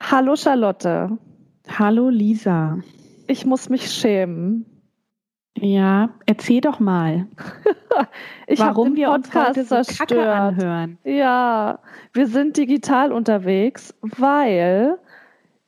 Hallo 0.00 0.34
Charlotte. 0.34 1.10
Hallo 1.68 2.08
Lisa. 2.08 2.78
Ich 3.26 3.44
muss 3.44 3.68
mich 3.68 3.90
schämen. 3.90 4.64
Ja, 5.58 6.10
erzähl 6.26 6.60
doch 6.60 6.80
mal. 6.80 7.26
ich 8.46 8.58
Warum 8.58 8.88
den 8.88 8.96
wir 8.96 9.10
uns 9.10 9.28
Podcast 9.28 9.48
heute 9.50 9.64
so 9.64 9.74
zerstört. 9.82 10.10
Kacke 10.10 10.32
anhören. 10.32 10.98
Ja, 11.04 11.80
wir 12.12 12.26
sind 12.28 12.56
digital 12.56 13.12
unterwegs, 13.12 13.94
weil 14.00 14.98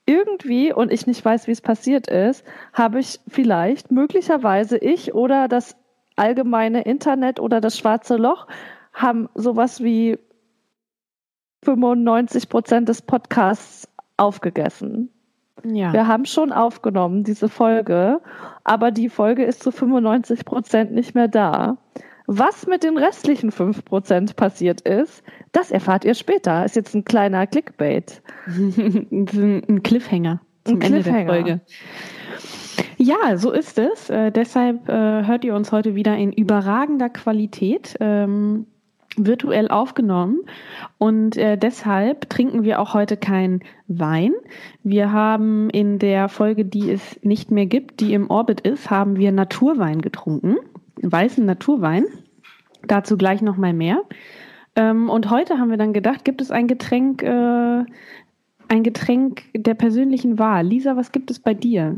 irgendwie, 0.07 0.73
und 0.73 0.93
ich 0.93 1.07
nicht 1.07 1.23
weiß, 1.23 1.47
wie 1.47 1.53
es 1.53 1.61
passiert 1.61 2.07
ist, 2.07 2.43
habe 2.73 3.01
ich 3.01 3.21
vielleicht, 3.29 3.91
möglicherweise 3.91 4.79
ich 4.79 5.15
oder 5.15 5.49
das 5.49 5.77
allgemeine 6.19 6.83
Internet 6.83 7.41
oder 7.41 7.61
das 7.61 7.79
schwarze 7.79 8.17
Loch 8.17 8.47
haben 8.93 9.29
sowas 9.35 9.83
wie 9.83 10.19
95 11.65 12.49
Prozent 12.49 12.89
des 12.89 13.03
Podcasts 13.03 13.89
aufgegessen. 14.17 15.11
Ja. 15.65 15.93
Wir 15.93 16.07
haben 16.07 16.25
schon 16.25 16.53
aufgenommen, 16.53 17.25
diese 17.25 17.49
Folge, 17.49 18.21
aber 18.65 18.91
die 18.91 19.09
Folge 19.09 19.45
ist 19.45 19.63
zu 19.63 19.73
95 19.73 20.45
Prozent 20.45 20.93
nicht 20.93 21.15
mehr 21.15 21.29
da. 21.29 21.79
Was 22.27 22.67
mit 22.67 22.85
den 22.85 22.99
restlichen 22.99 23.51
5 23.51 23.85
Prozent 23.85 24.37
passiert 24.37 24.83
ist, 24.83 25.25
das 25.53 25.71
erfahrt 25.71 26.05
ihr 26.05 26.15
später. 26.15 26.65
Ist 26.65 26.77
jetzt 26.77 26.95
ein 26.95 27.05
kleiner 27.05 27.47
Clickbait. 27.47 28.23
ein 28.47 29.83
Cliffhanger 29.83 30.41
zum 30.65 30.77
Ein 30.77 30.83
Ende 30.83 31.03
Cliffhanger. 31.03 31.25
der 31.25 31.35
Folge. 31.35 31.61
Ja, 32.99 33.37
so 33.37 33.53
ist 33.53 33.79
es. 33.79 34.11
Äh, 34.11 34.33
deshalb 34.33 34.89
äh, 34.89 35.25
hört 35.25 35.45
ihr 35.45 35.55
uns 35.55 35.71
heute 35.71 35.95
wieder 35.95 36.17
in 36.17 36.33
überragender 36.33 37.09
Qualität. 37.09 37.97
Ähm, 38.01 38.67
virtuell 39.17 39.69
aufgenommen 39.69 40.41
und 40.99 41.37
äh, 41.37 41.57
deshalb 41.57 42.29
trinken 42.31 42.63
wir 42.63 42.81
auch 42.81 42.95
heute 42.95 43.17
kein 43.17 43.63
Wein. 43.89 44.33
Wir 44.85 45.13
haben 45.13 45.71
in 45.71 45.99
der 45.99 46.29
Folge, 46.29 46.65
die 46.65 46.91
es 46.91 47.19
nicht 47.25 47.51
mehr 47.51 47.67
gibt, 47.67 48.01
die 48.01 48.15
im 48.15 48.31
Orbit 48.31 48.61
ist, 48.61 48.91
haben 48.91 49.17
wir 49.17 49.33
Naturwein 49.33 50.03
getrunken, 50.03 50.57
weißen 51.03 51.45
Naturwein. 51.45 52.05
Dazu 52.87 53.17
gleich 53.17 53.43
noch 53.43 53.57
mal 53.57 53.73
mehr. 53.73 54.03
Ähm, 54.77 55.11
und 55.11 55.31
heute 55.31 55.59
haben 55.59 55.71
wir 55.71 55.79
dann 55.79 55.93
gedacht, 55.93 56.25
gibt 56.25 56.41
es 56.41 56.51
ein 56.51 56.69
Getränk, 56.69 57.23
äh, 57.23 57.85
ein 58.69 58.83
Getränk 58.83 59.43
der 59.55 59.75
persönlichen 59.75 60.39
Wahl. 60.39 60.67
Lisa, 60.67 60.97
was 60.97 61.11
gibt 61.11 61.31
es 61.31 61.41
bei 61.41 61.55
dir? 61.55 61.97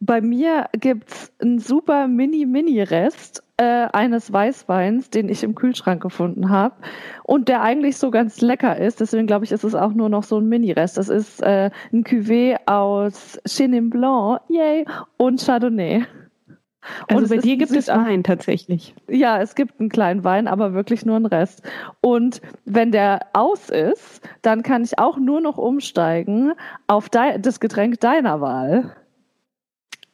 Bei 0.00 0.20
mir 0.20 0.66
gibt's 0.72 1.32
einen 1.40 1.58
super 1.58 2.06
Mini-Mini-Rest 2.06 3.42
äh, 3.56 3.88
eines 3.92 4.32
Weißweins, 4.32 5.10
den 5.10 5.28
ich 5.28 5.42
im 5.42 5.54
Kühlschrank 5.54 6.00
gefunden 6.00 6.50
habe 6.50 6.76
und 7.24 7.48
der 7.48 7.62
eigentlich 7.62 7.96
so 7.96 8.10
ganz 8.10 8.40
lecker 8.40 8.76
ist. 8.76 9.00
Deswegen 9.00 9.26
glaube 9.26 9.44
ich, 9.44 9.52
ist 9.52 9.64
es 9.64 9.74
auch 9.74 9.92
nur 9.92 10.08
noch 10.08 10.22
so 10.22 10.38
ein 10.38 10.48
Mini-Rest. 10.48 10.98
Das 10.98 11.08
ist 11.08 11.42
äh, 11.42 11.70
ein 11.92 12.04
Cuvée 12.04 12.58
aus 12.66 13.38
Chenin 13.46 13.90
Blanc, 13.90 14.40
yay, 14.48 14.86
und 15.16 15.44
Chardonnay. 15.44 16.04
Also 17.08 17.24
es 17.24 17.30
bei 17.30 17.36
dir 17.38 17.56
gibt 17.56 17.72
es 17.72 17.88
Wein 17.88 18.22
tatsächlich. 18.22 18.94
Ja, 19.08 19.40
es 19.40 19.54
gibt 19.54 19.80
einen 19.80 19.88
kleinen 19.88 20.24
Wein, 20.24 20.46
aber 20.46 20.72
wirklich 20.72 21.04
nur 21.04 21.16
einen 21.16 21.26
Rest. 21.26 21.62
Und 22.00 22.40
wenn 22.64 22.92
der 22.92 23.20
aus 23.32 23.68
ist, 23.68 24.26
dann 24.42 24.62
kann 24.62 24.84
ich 24.84 24.98
auch 24.98 25.18
nur 25.18 25.40
noch 25.40 25.58
umsteigen 25.58 26.52
auf 26.86 27.08
das 27.08 27.60
Getränk 27.60 28.00
deiner 28.00 28.40
Wahl. 28.40 28.94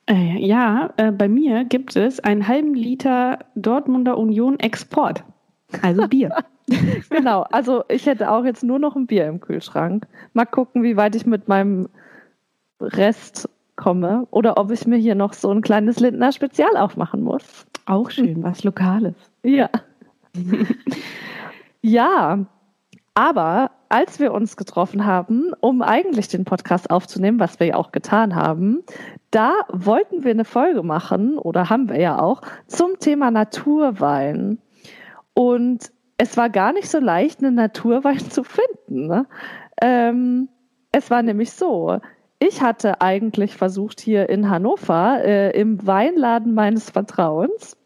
Äh, 0.07 0.39
ja, 0.39 0.93
äh, 0.97 1.13
bei 1.13 1.29
mir 1.29 1.65
gibt 1.65 1.97
es 1.97 2.21
einen 2.21 2.47
halben 2.47 2.75
Liter 2.75 3.39
Dortmunder 3.55 4.19
Union 4.19 4.59
Export. 4.61 5.25
Also 5.83 6.09
Bier. 6.09 6.35
Genau, 7.11 7.43
also 7.53 7.85
ich 7.91 8.07
hätte 8.07 8.31
auch 8.31 8.43
jetzt 8.43 8.65
nur 8.65 8.79
noch 8.79 8.97
ein 8.97 9.07
Bier 9.07 9.27
im 9.27 9.39
Kühlschrank. 9.39 10.07
Mal 10.33 10.47
gucken, 10.47 10.83
wie 10.83 10.97
weit 10.97 11.15
ich 11.15 11.27
mit 11.27 11.47
meinem 11.47 11.91
Rest 12.81 13.51
komme 13.77 14.27
oder 14.31 14.57
ob 14.57 14.71
ich 14.71 14.87
mir 14.87 14.97
hier 14.97 15.15
noch 15.15 15.35
so 15.35 15.51
ein 15.51 15.61
kleines 15.61 16.01
Lindner 16.01 16.33
Spezial 16.33 16.77
aufmachen 16.79 17.23
muss. 17.23 17.67
Auch 17.87 18.11
schön, 18.11 18.43
was 18.43 18.65
Lokales. 18.65 19.15
Ja. 19.43 19.69
ja, 21.83 22.47
aber 23.15 23.71
als 23.89 24.19
wir 24.19 24.33
uns 24.33 24.57
getroffen 24.57 25.07
haben, 25.07 25.53
um 25.61 25.83
eigentlich 25.83 26.27
den 26.27 26.45
Podcast 26.45 26.91
aufzunehmen, 26.91 27.39
was 27.39 27.61
wir 27.61 27.69
ja 27.69 27.75
auch 27.77 27.93
getan 27.93 28.35
haben, 28.35 28.83
da 29.31 29.53
wollten 29.69 30.25
wir 30.25 30.33
eine 30.33 30.45
Folge 30.45 30.83
machen 30.83 31.39
oder 31.39 31.71
haben 31.71 31.89
wir 31.89 32.01
ja 32.01 32.21
auch 32.21 32.43
zum 32.67 32.99
Thema 32.99 33.31
Naturwein. 33.31 34.59
Und 35.33 35.93
es 36.19 36.37
war 36.37 36.51
gar 36.51 36.73
nicht 36.73 36.89
so 36.89 36.99
leicht, 36.99 37.41
einen 37.41 37.55
Naturwein 37.55 38.19
zu 38.31 38.43
finden. 38.43 39.07
Ne? 39.07 39.27
Ähm, 39.81 40.49
es 40.91 41.11
war 41.11 41.23
nämlich 41.23 41.53
so, 41.53 41.99
ich 42.41 42.63
hatte 42.63 43.01
eigentlich 43.01 43.57
versucht, 43.57 44.01
hier 44.01 44.29
in 44.29 44.51
Hannover 44.51 45.25
äh, 45.25 45.51
im 45.59 45.87
Weinladen 45.87 46.53
meines 46.53 46.91
Vertrauens 46.91 47.77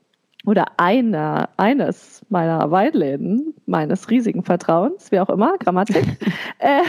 oder 0.49 0.65
einer, 0.79 1.51
eines 1.59 2.23
meiner 2.31 2.71
Weinläden, 2.71 3.53
meines 3.67 4.09
riesigen 4.09 4.43
Vertrauens, 4.43 5.13
wie 5.13 5.21
auch 5.21 5.29
immer, 5.29 5.59
Grammatik, 5.59 6.07
äh, 6.59 6.81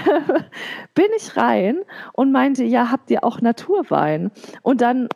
bin 0.96 1.08
ich 1.18 1.36
rein 1.36 1.80
und 2.14 2.32
meinte, 2.32 2.64
ja, 2.64 2.90
habt 2.90 3.12
ihr 3.12 3.26
auch 3.26 3.42
Naturwein? 3.42 4.32
Und 4.62 4.80
dann 4.80 5.10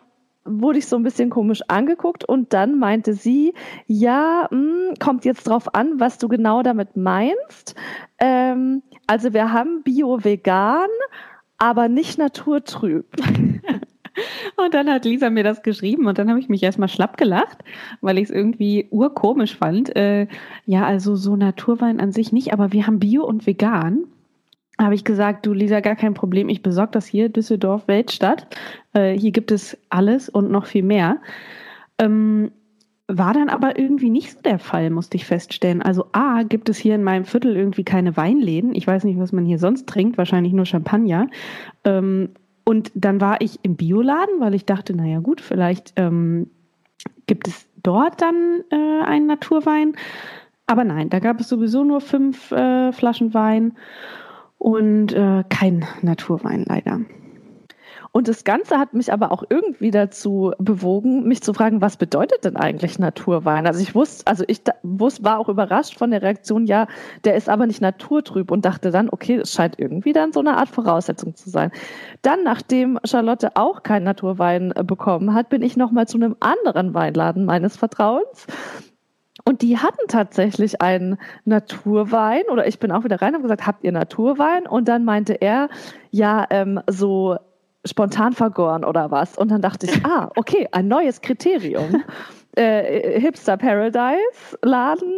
wurde 0.43 0.79
ich 0.79 0.87
so 0.87 0.97
ein 0.97 1.03
bisschen 1.03 1.29
komisch 1.29 1.61
angeguckt 1.69 2.25
und 2.25 2.51
dann 2.51 2.79
meinte 2.79 3.13
sie, 3.13 3.53
ja, 3.87 4.49
mh, 4.51 4.95
kommt 4.99 5.23
jetzt 5.23 5.47
drauf 5.47 5.73
an, 5.73 6.01
was 6.01 6.17
du 6.17 6.27
genau 6.27 6.63
damit 6.63 6.97
meinst. 6.97 7.75
Ähm, 8.19 8.83
also 9.07 9.33
wir 9.33 9.53
haben 9.53 9.83
Bio-Vegan, 9.83 10.89
aber 11.59 11.87
nicht 11.87 12.17
naturtrüb. 12.17 13.05
Und 14.57 14.73
dann 14.73 14.89
hat 14.89 15.05
Lisa 15.05 15.29
mir 15.29 15.43
das 15.43 15.63
geschrieben 15.63 16.07
und 16.07 16.17
dann 16.17 16.29
habe 16.29 16.39
ich 16.39 16.49
mich 16.49 16.63
erstmal 16.63 16.89
schlapp 16.89 17.17
gelacht, 17.17 17.63
weil 18.01 18.17
ich 18.17 18.25
es 18.25 18.31
irgendwie 18.31 18.87
urkomisch 18.91 19.55
fand. 19.55 19.95
Äh, 19.95 20.27
ja, 20.65 20.85
also 20.85 21.15
so 21.15 21.35
Naturwein 21.35 21.99
an 21.99 22.11
sich 22.11 22.31
nicht, 22.31 22.53
aber 22.53 22.71
wir 22.71 22.87
haben 22.87 22.99
Bio 22.99 23.25
und 23.25 23.47
Vegan. 23.47 24.05
Habe 24.79 24.95
ich 24.95 25.03
gesagt, 25.03 25.45
du 25.45 25.53
Lisa, 25.53 25.81
gar 25.81 25.95
kein 25.95 26.13
Problem, 26.13 26.49
ich 26.49 26.63
besorge 26.63 26.91
das 26.93 27.05
hier, 27.05 27.29
Düsseldorf, 27.29 27.87
Weltstadt. 27.87 28.47
Äh, 28.93 29.17
hier 29.17 29.31
gibt 29.31 29.51
es 29.51 29.77
alles 29.89 30.29
und 30.29 30.49
noch 30.49 30.65
viel 30.65 30.83
mehr. 30.83 31.17
Ähm, 31.99 32.51
war 33.07 33.33
dann 33.33 33.49
aber 33.49 33.77
irgendwie 33.77 34.09
nicht 34.09 34.31
so 34.31 34.41
der 34.41 34.59
Fall, 34.59 34.89
musste 34.89 35.17
ich 35.17 35.25
feststellen. 35.25 35.81
Also 35.81 36.05
A, 36.13 36.43
gibt 36.43 36.69
es 36.69 36.77
hier 36.77 36.95
in 36.95 37.03
meinem 37.03 37.25
Viertel 37.25 37.55
irgendwie 37.55 37.83
keine 37.83 38.15
Weinläden. 38.17 38.73
Ich 38.73 38.87
weiß 38.87 39.03
nicht, 39.03 39.19
was 39.19 39.31
man 39.31 39.45
hier 39.45 39.59
sonst 39.59 39.87
trinkt, 39.87 40.17
wahrscheinlich 40.17 40.53
nur 40.53 40.65
Champagner. 40.65 41.27
Ähm, 41.83 42.29
und 42.65 42.91
dann 42.95 43.19
war 43.19 43.41
ich 43.41 43.59
im 43.63 43.75
Bioladen, 43.75 44.39
weil 44.39 44.53
ich 44.53 44.65
dachte, 44.65 44.95
naja 44.95 45.19
gut, 45.19 45.41
vielleicht 45.41 45.93
ähm, 45.97 46.49
gibt 47.27 47.47
es 47.47 47.67
dort 47.81 48.21
dann 48.21 48.63
äh, 48.69 49.03
einen 49.03 49.27
Naturwein. 49.27 49.95
Aber 50.65 50.83
nein, 50.83 51.09
da 51.09 51.19
gab 51.19 51.39
es 51.39 51.49
sowieso 51.49 51.83
nur 51.83 51.99
fünf 51.99 52.51
äh, 52.51 52.93
Flaschen 52.93 53.33
Wein 53.33 53.73
und 54.57 55.11
äh, 55.13 55.43
kein 55.49 55.85
Naturwein 56.01 56.65
leider. 56.67 57.01
Und 58.15 58.27
das 58.27 58.43
Ganze 58.43 58.77
hat 58.77 58.93
mich 58.93 59.11
aber 59.11 59.31
auch 59.31 59.43
irgendwie 59.49 59.89
dazu 59.89 60.53
bewogen, 60.59 61.27
mich 61.27 61.41
zu 61.41 61.51
fragen, 61.51 61.81
was 61.81 61.97
bedeutet 61.97 62.45
denn 62.45 62.55
eigentlich 62.55 62.99
Naturwein? 62.99 63.65
Also 63.65 63.79
ich 63.81 63.95
wusste, 63.95 64.27
also 64.27 64.43
ich 64.47 64.61
wusste, 64.83 65.23
war 65.23 65.39
auch 65.39 65.49
überrascht 65.49 65.97
von 65.97 66.11
der 66.11 66.21
Reaktion, 66.21 66.67
ja, 66.67 66.85
der 67.23 67.35
ist 67.35 67.49
aber 67.49 67.65
nicht 67.65 67.81
naturtrüb 67.81 68.51
und 68.51 68.65
dachte 68.65 68.91
dann, 68.91 69.09
okay, 69.09 69.37
es 69.37 69.51
scheint 69.51 69.79
irgendwie 69.79 70.13
dann 70.13 70.31
so 70.31 70.41
eine 70.41 70.57
Art 70.57 70.69
Voraussetzung 70.69 71.35
zu 71.35 71.49
sein. 71.49 71.71
Dann, 72.21 72.43
nachdem 72.43 72.99
Charlotte 73.03 73.55
auch 73.55 73.81
keinen 73.81 74.03
Naturwein 74.03 74.71
äh, 74.75 74.83
bekommen 74.83 75.33
hat, 75.33 75.49
bin 75.49 75.63
ich 75.63 75.75
nochmal 75.75 76.07
zu 76.07 76.17
einem 76.17 76.35
anderen 76.39 76.93
Weinladen 76.93 77.45
meines 77.45 77.77
Vertrauens. 77.77 78.45
Und 79.43 79.63
die 79.63 79.79
hatten 79.79 80.07
tatsächlich 80.07 80.83
einen 80.83 81.17
Naturwein 81.45 82.43
oder 82.51 82.67
ich 82.67 82.77
bin 82.77 82.91
auch 82.91 83.03
wieder 83.03 83.23
rein 83.23 83.35
und 83.35 83.41
gesagt, 83.41 83.65
habt 83.65 83.83
ihr 83.83 83.91
Naturwein? 83.91 84.67
Und 84.67 84.87
dann 84.87 85.03
meinte 85.03 85.33
er, 85.33 85.69
ja, 86.11 86.45
ähm, 86.51 86.79
so 86.85 87.37
spontan 87.85 88.33
vergoren 88.33 88.85
oder 88.85 89.11
was. 89.11 89.37
Und 89.37 89.49
dann 89.51 89.61
dachte 89.61 89.87
ich, 89.87 90.05
ah, 90.05 90.29
okay, 90.35 90.67
ein 90.71 90.87
neues 90.87 91.21
Kriterium. 91.21 92.03
Äh, 92.55 93.19
Hipster 93.19 93.57
Paradise 93.57 94.55
Laden. 94.61 95.11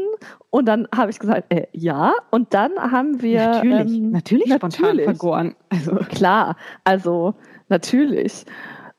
Und 0.51 0.69
dann 0.69 0.87
habe 0.95 1.11
ich 1.11 1.19
gesagt, 1.19 1.53
äh, 1.53 1.67
ja. 1.73 2.13
Und 2.31 2.53
dann 2.53 2.71
haben 2.79 3.21
wir. 3.21 3.45
natürlich, 3.45 3.97
ähm, 3.97 4.11
natürlich 4.11 4.53
spontan 4.53 4.81
natürlich. 4.83 5.03
vergoren. 5.03 5.55
Also 5.67 5.95
Klar, 6.11 6.55
also 6.85 7.33
natürlich. 7.67 8.45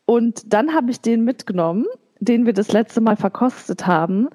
Und 0.04 0.52
dann 0.52 0.74
habe 0.74 0.90
ich 0.90 1.00
den 1.00 1.24
mitgenommen, 1.24 1.86
den 2.20 2.44
wir 2.44 2.52
das 2.52 2.72
letzte 2.72 3.00
Mal 3.00 3.16
verkostet 3.16 3.86
haben, 3.86 4.28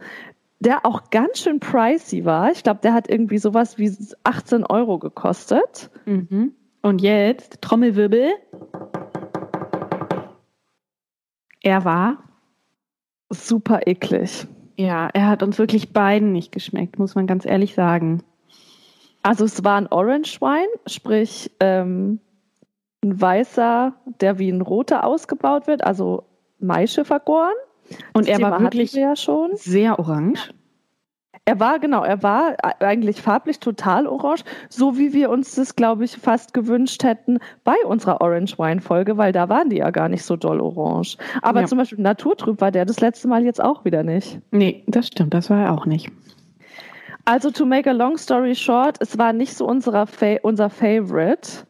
der 0.60 0.84
auch 0.84 1.12
ganz 1.12 1.40
schön 1.40 1.60
pricey 1.60 2.26
war. 2.26 2.52
Ich 2.52 2.64
glaube, 2.64 2.80
der 2.82 2.94
hat 2.94 3.08
irgendwie 3.08 3.38
sowas 3.38 3.78
wie 3.78 3.96
18 4.24 4.66
Euro 4.66 4.98
gekostet. 4.98 5.92
Mhm. 6.06 6.54
Und 6.82 7.02
jetzt, 7.02 7.62
Trommelwirbel. 7.62 8.32
Er 11.62 11.86
war. 11.86 12.18
Super 13.30 13.82
eklig. 13.88 14.48
Ja, 14.78 15.10
er 15.14 15.28
hat 15.28 15.44
uns 15.44 15.58
wirklich 15.58 15.94
beiden 15.94 16.32
nicht 16.32 16.52
geschmeckt, 16.52 17.00
muss 17.00 17.16
man 17.16 17.28
ganz 17.28 17.46
ehrlich 17.46 17.76
sagen. 17.76 18.24
Also 19.24 19.46
es 19.46 19.64
war 19.64 19.78
ein 19.78 19.88
Orange 19.88 20.42
Wine, 20.42 20.70
sprich 20.88 21.52
ähm, 21.60 22.20
ein 23.04 23.22
weißer, 23.22 23.94
der 24.20 24.40
wie 24.40 24.50
ein 24.50 24.62
roter 24.62 25.06
ausgebaut 25.06 25.68
wird, 25.68 25.84
also 25.84 26.24
Maische 26.60 27.06
vergoren. 27.06 27.54
Und 28.14 28.28
er 28.28 28.42
war 28.42 28.60
wirklich 28.62 28.94
ja 28.94 29.16
schon. 29.16 29.52
sehr 29.56 30.00
orange. 30.00 30.54
Er 31.46 31.60
war, 31.60 31.80
genau, 31.80 32.04
er 32.04 32.22
war 32.22 32.56
eigentlich 32.80 33.20
farblich 33.20 33.60
total 33.60 34.06
orange, 34.06 34.44
so 34.70 34.98
wie 34.98 35.12
wir 35.12 35.32
uns 35.32 35.56
das, 35.56 35.76
glaube 35.76 36.06
ich, 36.06 36.16
fast 36.18 36.54
gewünscht 36.54 37.04
hätten 37.04 37.40
bei 37.64 37.76
unserer 37.86 38.22
Orange 38.22 38.60
Wine 38.60 38.80
Folge, 38.80 39.18
weil 39.18 39.32
da 39.32 39.50
waren 39.50 39.70
die 39.70 39.78
ja 39.78 39.90
gar 39.90 40.08
nicht 40.08 40.24
so 40.24 40.36
doll 40.36 40.62
orange. 40.62 41.18
Aber 41.42 41.62
ja. 41.62 41.68
zum 41.68 41.80
Beispiel 41.80 42.00
Naturtrüb 42.00 42.62
war 42.62 42.70
der 42.70 42.86
das 42.86 43.00
letzte 43.00 43.28
Mal 43.28 43.44
jetzt 43.44 43.62
auch 43.62 43.84
wieder 43.86 44.04
nicht. 44.04 44.40
Nee, 44.52 44.84
das 44.88 45.08
stimmt, 45.08 45.34
das 45.34 45.50
war 45.50 45.64
er 45.64 45.74
auch 45.74 45.88
nicht. 45.88 46.12
Also, 47.26 47.50
to 47.50 47.66
make 47.66 47.90
a 47.90 47.94
long 47.94 48.18
story 48.18 48.54
short, 48.56 48.98
es 49.00 49.18
war 49.18 49.34
nicht 49.34 49.56
so 49.56 49.66
unserer 49.66 50.06
Fa 50.06 50.38
unser 50.44 50.70
Favorite 50.70 51.66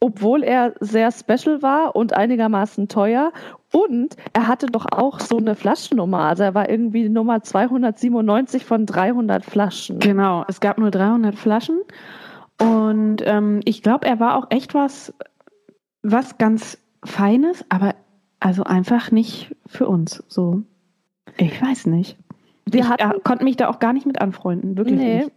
obwohl 0.00 0.42
er 0.42 0.74
sehr 0.80 1.12
special 1.12 1.60
war 1.60 1.94
und 1.94 2.14
einigermaßen 2.14 2.88
teuer. 2.88 3.32
Und 3.72 4.16
er 4.32 4.48
hatte 4.48 4.66
doch 4.66 4.86
auch 4.90 5.20
so 5.20 5.36
eine 5.36 5.54
Flaschennummer. 5.54 6.20
Also 6.20 6.42
er 6.42 6.54
war 6.54 6.68
irgendwie 6.68 7.08
Nummer 7.08 7.42
297 7.42 8.64
von 8.64 8.84
300 8.84 9.44
Flaschen. 9.44 10.00
Genau, 10.00 10.44
es 10.48 10.60
gab 10.60 10.78
nur 10.78 10.90
300 10.90 11.36
Flaschen. 11.36 11.80
Und 12.60 13.22
ähm, 13.24 13.60
ich 13.64 13.82
glaube, 13.82 14.06
er 14.06 14.18
war 14.18 14.36
auch 14.36 14.46
echt 14.50 14.74
was, 14.74 15.14
was 16.02 16.36
ganz 16.38 16.78
Feines, 17.04 17.64
aber 17.68 17.94
also 18.40 18.64
einfach 18.64 19.10
nicht 19.12 19.54
für 19.66 19.86
uns. 19.86 20.24
So, 20.28 20.62
ich 21.36 21.62
weiß 21.62 21.86
nicht. 21.86 22.18
Wir 22.66 22.80
ich 22.80 22.88
hatten, 22.88 23.10
äh, 23.10 23.20
konnten 23.22 23.44
mich 23.44 23.56
da 23.56 23.68
auch 23.68 23.78
gar 23.78 23.92
nicht 23.92 24.06
mit 24.06 24.20
anfreunden, 24.20 24.76
wirklich 24.76 24.98
nee. 24.98 25.18
nicht. 25.18 25.32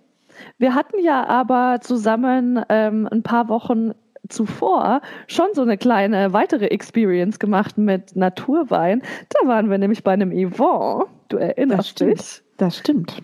Wir 0.57 0.73
hatten 0.73 0.99
ja 1.03 1.27
aber 1.27 1.79
zusammen 1.81 2.59
ähm, 2.69 3.07
ein 3.11 3.23
paar 3.23 3.49
Wochen 3.49 3.91
zuvor 4.29 5.01
schon 5.27 5.47
so 5.53 5.61
eine 5.61 5.77
kleine 5.77 6.33
weitere 6.33 6.67
Experience 6.67 7.39
gemacht 7.39 7.77
mit 7.77 8.15
Naturwein. 8.15 9.01
Da 9.29 9.47
waren 9.47 9.69
wir 9.69 9.77
nämlich 9.77 10.03
bei 10.03 10.13
einem 10.13 10.31
Yvonne. 10.31 11.05
Du 11.29 11.37
erinnerst 11.37 12.01
das 12.01 12.07
dich? 12.07 12.43
Das 12.57 12.77
stimmt. 12.77 13.21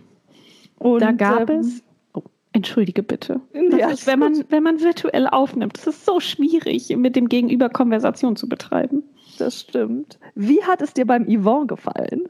Und 0.78 1.02
da 1.02 1.12
gab 1.12 1.50
ähm, 1.50 1.60
es. 1.60 1.84
Oh, 2.14 2.24
entschuldige 2.54 3.04
bitte. 3.04 3.42
Ja, 3.78 3.90
ist, 3.90 4.08
wenn, 4.08 4.20
man, 4.20 4.44
wenn 4.50 4.64
man 4.64 4.80
virtuell 4.82 5.28
aufnimmt, 5.28 5.78
es 5.78 5.88
ist 5.88 6.06
so 6.06 6.20
schwierig, 6.20 6.96
mit 6.96 7.16
dem 7.16 7.30
Gegenüber 7.30 7.70
Konversation 7.70 8.36
zu 8.36 8.50
betreiben. 8.50 9.04
Das 9.38 9.62
stimmt. 9.62 10.20
Wie 10.36 10.64
hat 10.64 10.82
es 10.82 10.94
dir 10.94 11.06
beim 11.06 11.26
Yvonne 11.26 11.68
gefallen? 11.68 12.28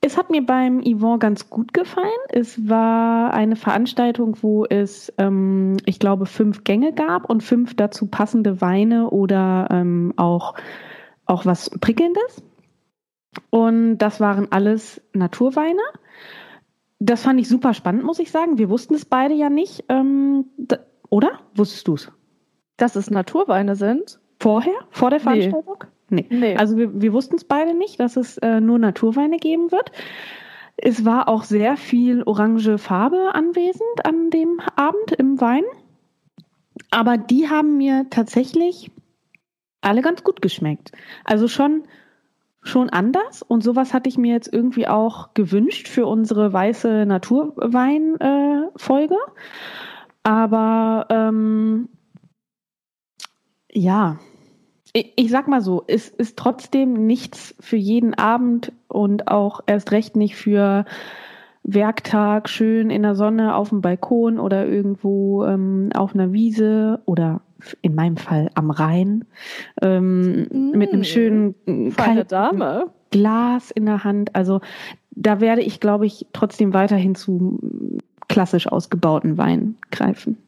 Es 0.00 0.16
hat 0.16 0.30
mir 0.30 0.46
beim 0.46 0.80
Yvonne 0.82 1.18
ganz 1.18 1.50
gut 1.50 1.74
gefallen. 1.74 2.08
Es 2.28 2.68
war 2.68 3.34
eine 3.34 3.56
Veranstaltung, 3.56 4.36
wo 4.42 4.64
es, 4.64 5.12
ähm, 5.18 5.76
ich 5.86 5.98
glaube, 5.98 6.26
fünf 6.26 6.62
Gänge 6.62 6.92
gab 6.92 7.28
und 7.28 7.42
fünf 7.42 7.74
dazu 7.74 8.06
passende 8.06 8.60
Weine 8.60 9.10
oder 9.10 9.68
ähm, 9.70 10.14
auch, 10.16 10.54
auch 11.26 11.46
was 11.46 11.70
Prickelndes. 11.70 12.42
Und 13.50 13.98
das 13.98 14.20
waren 14.20 14.52
alles 14.52 15.00
Naturweine. 15.14 15.82
Das 17.00 17.22
fand 17.22 17.40
ich 17.40 17.48
super 17.48 17.74
spannend, 17.74 18.04
muss 18.04 18.18
ich 18.18 18.30
sagen. 18.30 18.58
Wir 18.58 18.68
wussten 18.70 18.94
es 18.94 19.04
beide 19.04 19.34
ja 19.34 19.50
nicht. 19.50 19.84
Ähm, 19.88 20.46
oder? 21.10 21.40
Wusstest 21.54 21.88
du 21.88 21.94
es? 21.94 22.12
Dass 22.76 22.94
es 22.94 23.10
Naturweine 23.10 23.74
sind? 23.74 24.20
Vorher? 24.40 24.74
Vor 24.90 25.10
der 25.10 25.20
Veranstaltung? 25.20 25.76
Nee. 25.80 25.88
Nee. 26.10 26.26
nee. 26.30 26.56
Also 26.56 26.76
wir, 26.76 27.00
wir 27.00 27.12
wussten 27.12 27.36
es 27.36 27.44
beide 27.44 27.74
nicht, 27.74 28.00
dass 28.00 28.16
es 28.16 28.38
äh, 28.38 28.60
nur 28.60 28.78
Naturweine 28.78 29.38
geben 29.38 29.70
wird. 29.70 29.92
Es 30.76 31.04
war 31.04 31.28
auch 31.28 31.42
sehr 31.42 31.76
viel 31.76 32.22
orange 32.22 32.78
Farbe 32.78 33.34
anwesend 33.34 34.04
an 34.04 34.30
dem 34.30 34.60
Abend 34.76 35.12
im 35.12 35.40
Wein. 35.40 35.64
Aber 36.90 37.18
die 37.18 37.48
haben 37.48 37.76
mir 37.76 38.06
tatsächlich 38.10 38.90
alle 39.80 40.02
ganz 40.02 40.22
gut 40.24 40.40
geschmeckt. 40.40 40.92
Also 41.24 41.48
schon, 41.48 41.82
schon 42.62 42.90
anders. 42.90 43.42
Und 43.42 43.64
sowas 43.64 43.92
hatte 43.92 44.08
ich 44.08 44.18
mir 44.18 44.32
jetzt 44.32 44.52
irgendwie 44.52 44.86
auch 44.86 45.34
gewünscht 45.34 45.88
für 45.88 46.06
unsere 46.06 46.52
weiße 46.52 47.06
Naturwein-Folge. 47.06 49.14
Äh, 49.14 49.32
Aber 50.22 51.06
ähm, 51.10 51.88
ja, 53.70 54.18
ich 54.92 55.30
sag 55.30 55.48
mal 55.48 55.60
so, 55.60 55.84
es 55.86 56.08
ist 56.08 56.38
trotzdem 56.38 57.06
nichts 57.06 57.54
für 57.60 57.76
jeden 57.76 58.14
Abend 58.14 58.72
und 58.88 59.28
auch 59.28 59.60
erst 59.66 59.92
recht 59.92 60.16
nicht 60.16 60.36
für 60.36 60.84
Werktag 61.62 62.48
schön 62.48 62.90
in 62.90 63.02
der 63.02 63.14
Sonne 63.14 63.54
auf 63.54 63.68
dem 63.68 63.82
Balkon 63.82 64.38
oder 64.38 64.66
irgendwo 64.66 65.44
ähm, 65.44 65.90
auf 65.94 66.14
einer 66.14 66.32
Wiese 66.32 67.00
oder 67.04 67.42
in 67.82 67.94
meinem 67.94 68.16
Fall 68.16 68.50
am 68.54 68.70
Rhein 68.70 69.24
ähm, 69.82 70.46
mm, 70.50 70.70
mit 70.78 70.92
einem 70.92 71.04
schönen 71.04 71.54
Dame. 72.28 72.86
Glas 73.10 73.70
in 73.70 73.86
der 73.86 74.04
Hand. 74.04 74.34
Also 74.34 74.60
da 75.10 75.40
werde 75.40 75.62
ich, 75.62 75.80
glaube 75.80 76.06
ich, 76.06 76.26
trotzdem 76.32 76.72
weiterhin 76.74 77.14
zu 77.14 77.58
klassisch 78.28 78.66
ausgebauten 78.66 79.38
Wein 79.38 79.76
greifen. 79.90 80.38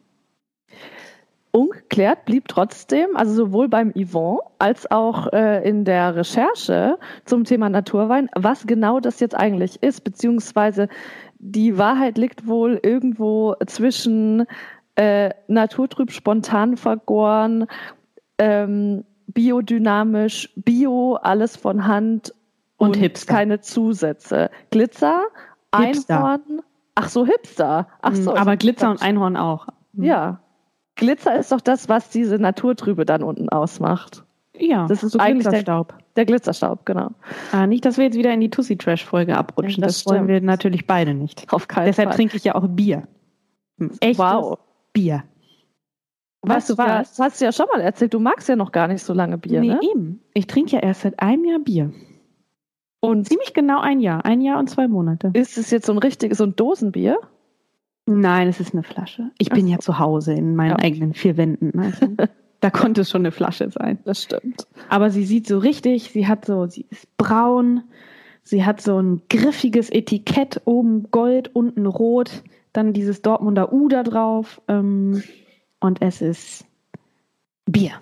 Ungeklärt 1.51 2.25
blieb 2.25 2.47
trotzdem, 2.47 3.15
also 3.15 3.33
sowohl 3.33 3.67
beim 3.67 3.91
Yvonne 3.93 4.39
als 4.59 4.89
auch 4.89 5.27
äh, 5.33 5.67
in 5.67 5.83
der 5.83 6.15
Recherche 6.15 6.97
zum 7.25 7.43
Thema 7.43 7.67
Naturwein, 7.69 8.29
was 8.35 8.65
genau 8.65 9.01
das 9.01 9.19
jetzt 9.19 9.35
eigentlich 9.35 9.83
ist, 9.83 10.05
beziehungsweise 10.05 10.87
die 11.39 11.77
Wahrheit 11.77 12.17
liegt 12.17 12.47
wohl 12.47 12.79
irgendwo 12.81 13.55
zwischen 13.65 14.45
äh, 14.95 15.31
naturtrüb, 15.47 16.11
spontan 16.11 16.77
vergoren, 16.77 17.65
ähm, 18.37 19.03
biodynamisch, 19.27 20.53
bio, 20.55 21.15
alles 21.15 21.57
von 21.57 21.87
Hand 21.87 22.33
und, 22.77 22.89
und 22.89 22.95
Hipster. 22.97 23.33
keine 23.33 23.59
Zusätze. 23.59 24.49
Glitzer, 24.69 25.21
Hipster. 25.75 26.15
Einhorn, 26.17 26.61
ach 26.95 27.09
so, 27.09 27.25
Hipster. 27.25 27.87
Ach 28.01 28.15
so, 28.15 28.35
aber 28.35 28.55
Glitzer 28.57 28.91
und 28.91 29.01
Einhorn 29.01 29.35
auch. 29.35 29.67
Ja, 29.93 30.40
Glitzer 31.01 31.35
ist 31.35 31.51
doch 31.51 31.61
das, 31.61 31.89
was 31.89 32.09
diese 32.09 32.37
Naturtrübe 32.37 33.05
dann 33.05 33.23
unten 33.23 33.49
ausmacht. 33.49 34.23
Ja, 34.55 34.85
das 34.85 35.01
ist 35.03 35.13
so 35.13 35.19
eigentlich 35.19 35.47
Glitzerstaub. 35.47 35.87
Der, 35.89 35.97
der 36.17 36.25
Glitzerstaub, 36.25 36.85
genau. 36.85 37.09
Ah, 37.51 37.65
nicht, 37.65 37.83
dass 37.85 37.97
wir 37.97 38.05
jetzt 38.05 38.17
wieder 38.17 38.31
in 38.31 38.39
die 38.39 38.51
Tussi 38.51 38.77
Trash 38.77 39.03
Folge 39.03 39.35
abrutschen. 39.35 39.81
Ja, 39.81 39.87
das, 39.87 40.03
das 40.03 40.13
wollen 40.13 40.27
wir 40.27 40.39
natürlich 40.41 40.85
beide 40.85 41.15
nicht. 41.15 41.51
Auf 41.51 41.67
keinen 41.67 41.87
Deshalb 41.87 42.09
Fall. 42.09 42.17
trinke 42.17 42.37
ich 42.37 42.43
ja 42.43 42.53
auch 42.53 42.67
Bier. 42.67 43.07
Echtes 43.99 44.19
wow. 44.19 44.59
Bier. 44.93 45.23
Weißt 46.43 46.69
du 46.69 46.77
was? 46.77 47.15
Das 47.15 47.19
hast 47.19 47.41
du 47.41 47.45
ja 47.45 47.51
schon 47.51 47.65
mal 47.73 47.81
erzählt. 47.81 48.13
Du 48.13 48.19
magst 48.19 48.47
ja 48.47 48.55
noch 48.55 48.71
gar 48.71 48.87
nicht 48.87 49.03
so 49.03 49.13
lange 49.13 49.39
Bier, 49.39 49.61
nee, 49.61 49.69
ne? 49.69 49.79
eben. 49.81 50.21
Ich 50.35 50.45
trinke 50.45 50.75
ja 50.75 50.79
erst 50.79 51.01
seit 51.01 51.19
einem 51.19 51.45
Jahr 51.45 51.59
Bier. 51.59 51.91
Und 52.99 53.27
ziemlich 53.27 53.55
genau 53.55 53.79
ein 53.79 53.99
Jahr. 53.99 54.23
Ein 54.23 54.41
Jahr 54.41 54.59
und 54.59 54.69
zwei 54.69 54.87
Monate. 54.87 55.31
Ist 55.33 55.57
es 55.57 55.71
jetzt 55.71 55.87
so 55.87 55.93
ein 55.93 55.97
richtiges, 55.97 56.37
so 56.37 56.43
ein 56.43 56.55
Dosenbier? 56.55 57.17
Nein, 58.05 58.47
es 58.47 58.59
ist 58.59 58.73
eine 58.73 58.83
Flasche. 58.83 59.31
Ich 59.37 59.49
bin 59.49 59.67
ja 59.67 59.79
zu 59.79 59.99
Hause 59.99 60.33
in 60.33 60.55
meinen 60.55 60.71
ja. 60.71 60.79
eigenen 60.79 61.13
vier 61.13 61.37
Wänden. 61.37 61.79
Also, 61.79 62.07
da 62.59 62.69
konnte 62.69 63.01
es 63.01 63.09
schon 63.09 63.21
eine 63.21 63.31
Flasche 63.31 63.69
sein. 63.69 63.99
Das 64.05 64.23
stimmt. 64.23 64.67
Aber 64.89 65.11
sie 65.11 65.25
sieht 65.25 65.47
so 65.47 65.59
richtig, 65.59 66.11
sie 66.11 66.27
hat 66.27 66.45
so, 66.45 66.65
sie 66.65 66.85
ist 66.89 67.15
braun, 67.17 67.83
sie 68.43 68.65
hat 68.65 68.81
so 68.81 68.99
ein 68.99 69.21
griffiges 69.29 69.89
Etikett, 69.89 70.61
oben 70.65 71.09
Gold, 71.11 71.55
unten 71.55 71.85
Rot, 71.85 72.43
dann 72.73 72.93
dieses 72.93 73.21
Dortmunder 73.21 73.71
U 73.71 73.87
da 73.87 74.03
drauf. 74.03 74.61
Ähm, 74.67 75.23
und 75.79 76.01
es 76.01 76.21
ist 76.21 76.65
Bier. 77.65 77.93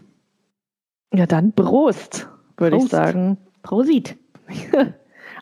Ja, 1.13 1.25
dann 1.25 1.53
Prost, 1.53 2.27
würde 2.57 2.77
ich 2.77 2.87
sagen. 2.87 3.37
Prosit. 3.63 4.17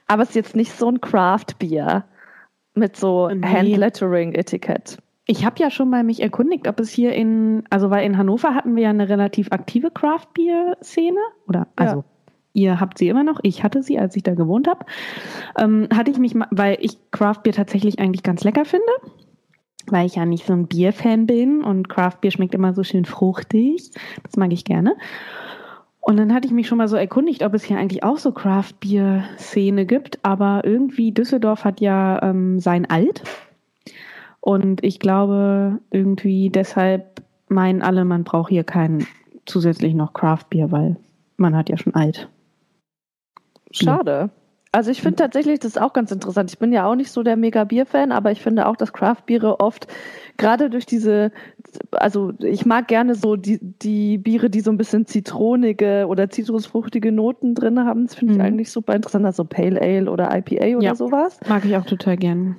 Aber 0.07 0.23
es 0.23 0.29
ist 0.29 0.35
jetzt 0.35 0.55
nicht 0.55 0.71
so 0.71 0.89
ein 0.89 1.01
Craft-Bier 1.01 2.05
mit 2.77 2.96
so 2.96 3.29
nee. 3.29 3.46
Handlettering-Etikett. 3.46 4.98
Ich 5.25 5.46
habe 5.46 5.60
ja 5.60 5.69
schon 5.69 5.89
mal 5.89 6.03
mich 6.03 6.22
erkundigt, 6.22 6.67
ob 6.67 6.79
es 6.79 6.89
hier 6.89 7.12
in, 7.13 7.63
also 7.69 7.89
weil 7.89 8.05
in 8.05 8.17
Hannover 8.17 8.55
hatten 8.55 8.75
wir 8.75 8.84
ja 8.84 8.89
eine 8.89 9.10
relativ 9.10 9.51
aktive 9.51 9.91
Craft-Bier-Szene. 9.91 11.19
Oder, 11.48 11.67
also, 11.75 11.98
ja. 11.98 12.03
ihr 12.53 12.79
habt 12.79 12.98
sie 12.98 13.10
immer 13.10 13.25
noch, 13.25 13.39
ich 13.43 13.62
hatte 13.62 13.84
sie, 13.84 14.00
als 14.00 14.15
ich 14.15 14.24
da 14.24 14.36
gewohnt 14.36 14.69
habe. 14.69 14.86
Ähm, 15.60 15.89
hatte 15.93 16.12
ich 16.12 16.17
mich 16.17 16.34
mal, 16.34 16.48
weil 16.51 16.77
ich 16.79 16.98
Craft-Bier 17.12 17.51
tatsächlich 17.51 18.00
eigentlich 18.00 18.24
ganz 18.24 18.46
lecker 18.46 18.63
finde, 18.63 18.88
weil 19.88 20.05
ich 20.05 20.15
ja 20.15 20.25
nicht 20.25 20.46
so 20.46 20.53
ein 20.53 20.67
Bier-Fan 20.67 21.25
bin 21.27 21.62
und 21.62 21.89
Craft-Bier 21.89 22.31
schmeckt 22.31 22.55
immer 22.55 22.74
so 22.74 22.84
schön 22.84 23.03
fruchtig. 23.03 23.91
Das 24.24 24.38
mag 24.38 24.53
ich 24.53 24.63
gerne. 24.63 24.96
Und 26.07 26.15
dann 26.15 26.33
hatte 26.33 26.47
ich 26.47 26.53
mich 26.53 26.69
schon 26.69 26.77
mal 26.77 26.87
so 26.87 26.95
erkundigt, 26.95 27.43
ob 27.43 27.53
es 27.53 27.65
hier 27.65 27.77
eigentlich 27.77 28.01
auch 28.01 28.15
so 28.15 28.31
Craft-Bier-Szene 28.31 29.85
gibt. 29.85 30.23
Aber 30.23 30.61
irgendwie 30.63 31.11
Düsseldorf 31.11 31.65
hat 31.65 31.81
ja 31.81 32.23
ähm, 32.23 32.61
sein 32.61 32.89
Alt. 32.89 33.23
Und 34.39 34.85
ich 34.85 35.01
glaube, 35.01 35.79
irgendwie 35.91 36.49
deshalb 36.49 37.21
meinen 37.49 37.81
alle, 37.81 38.05
man 38.05 38.23
braucht 38.23 38.47
hier 38.47 38.63
kein 38.63 39.05
zusätzlich 39.45 39.95
noch 39.95 40.13
Craft-Bier, 40.13 40.71
weil 40.71 40.95
man 41.35 41.57
hat 41.57 41.67
ja 41.67 41.75
schon 41.75 41.93
Alt. 41.93 42.29
Schade. 43.71 44.29
Also 44.71 44.91
ich 44.91 45.01
finde 45.01 45.15
tatsächlich, 45.17 45.59
das 45.59 45.71
ist 45.71 45.81
auch 45.81 45.93
ganz 45.93 46.12
interessant. 46.12 46.51
Ich 46.51 46.59
bin 46.59 46.71
ja 46.74 46.86
auch 46.86 46.95
nicht 46.95 47.12
so 47.12 47.24
der 47.24 47.38
Mega-Bier-Fan, 47.38 48.12
aber 48.12 48.31
ich 48.31 48.41
finde 48.41 48.67
auch, 48.67 48.75
dass 48.75 48.91
Craft-Biere 48.93 49.59
oft 49.59 49.88
gerade 50.38 50.69
durch 50.69 50.86
diese, 50.86 51.31
also 51.91 52.33
ich 52.39 52.65
mag 52.65 52.88
gerne 52.88 53.15
so 53.15 53.36
die, 53.38 53.59
die 53.62 54.17
Biere, 54.17 54.50
die 54.50 54.59
so 54.59 54.69
ein 54.69 54.77
bisschen 54.77 55.05
zitronige 55.05 56.05
oder 56.07 56.29
zitrusfruchtige 56.29 57.12
Noten 57.12 57.55
drin 57.55 57.79
haben. 57.86 58.05
Das 58.07 58.15
finde 58.15 58.33
ich 58.33 58.39
Mhm. 58.39 58.45
eigentlich 58.45 58.71
super 58.71 58.93
interessant. 58.95 59.25
Also 59.25 59.45
Pale 59.45 59.81
Ale 59.81 60.12
oder 60.12 60.36
IPA 60.38 60.77
oder 60.77 60.86
Ja. 60.88 60.95
sowas. 60.95 61.39
Mag 61.47 61.63
ich 61.65 61.75
auch 61.77 61.86
total 61.86 62.17
gern. 62.17 62.57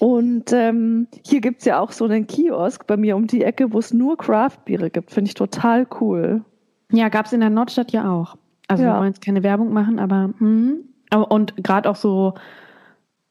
Und 0.00 0.52
ähm, 0.52 1.06
hier 1.24 1.40
gibt's 1.40 1.64
ja 1.64 1.80
auch 1.80 1.92
so 1.92 2.04
einen 2.04 2.26
Kiosk 2.26 2.86
bei 2.86 2.96
mir 2.96 3.16
um 3.16 3.26
die 3.26 3.42
Ecke, 3.44 3.72
wo 3.72 3.78
es 3.78 3.94
nur 3.94 4.16
Craft-Biere 4.18 4.90
gibt. 4.90 5.10
Finde 5.12 5.28
ich 5.28 5.34
total 5.34 5.86
cool. 6.00 6.44
Ja, 6.92 7.08
gab's 7.08 7.32
in 7.32 7.40
der 7.40 7.50
Nordstadt 7.50 7.92
ja 7.92 8.10
auch. 8.10 8.36
Also 8.66 8.82
Ja. 8.84 8.94
wir 8.94 8.98
wollen 8.98 9.08
jetzt 9.08 9.24
keine 9.24 9.42
Werbung 9.42 9.72
machen, 9.72 9.98
aber, 9.98 10.30
hm. 10.38 10.80
Und 11.16 11.54
gerade 11.62 11.88
auch 11.88 11.96
so, 11.96 12.34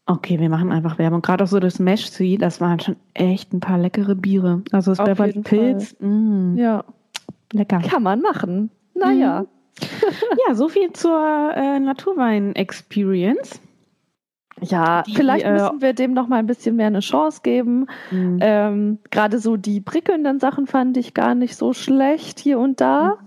okay, 0.05 0.39
wir 0.39 0.49
machen 0.49 0.71
einfach 0.71 0.97
Werbung. 0.97 1.21
Gerade 1.21 1.43
auch 1.43 1.47
so 1.47 1.59
das 1.59 1.79
Mesh 1.79 2.09
Sea, 2.09 2.37
das 2.37 2.59
waren 2.61 2.79
schon 2.79 2.95
echt 3.13 3.53
ein 3.53 3.59
paar 3.59 3.77
leckere 3.77 4.15
Biere. 4.15 4.61
Also 4.71 4.93
das 4.93 5.03
Beverly 5.05 5.41
Pilz, 5.41 5.95
mh, 5.99 6.59
Ja, 6.59 6.83
lecker. 7.53 7.79
kann 7.79 8.03
man 8.03 8.21
machen. 8.21 8.69
Naja. 8.95 9.45
Ja, 10.47 10.55
so 10.55 10.69
viel 10.69 10.91
zur 10.93 11.51
äh, 11.55 11.79
Naturwein-Experience. 11.79 13.61
Ja, 14.61 15.03
Die, 15.03 15.13
vielleicht 15.13 15.45
äh, 15.45 15.51
müssen 15.53 15.81
wir 15.81 15.93
dem 15.93 16.13
noch 16.13 16.27
mal 16.27 16.37
ein 16.37 16.47
bisschen 16.47 16.75
mehr 16.77 16.87
eine 16.87 17.01
Chance 17.01 17.41
geben. 17.43 17.85
Mhm. 18.09 18.39
Ähm, 18.41 18.99
Gerade 19.11 19.37
so 19.37 19.55
die 19.55 19.81
prickelnden 19.81 20.39
Sachen 20.39 20.65
fand 20.65 20.97
ich 20.97 21.13
gar 21.13 21.35
nicht 21.35 21.55
so 21.55 21.73
schlecht 21.73 22.39
hier 22.39 22.57
und 22.57 22.81
da. 22.81 23.17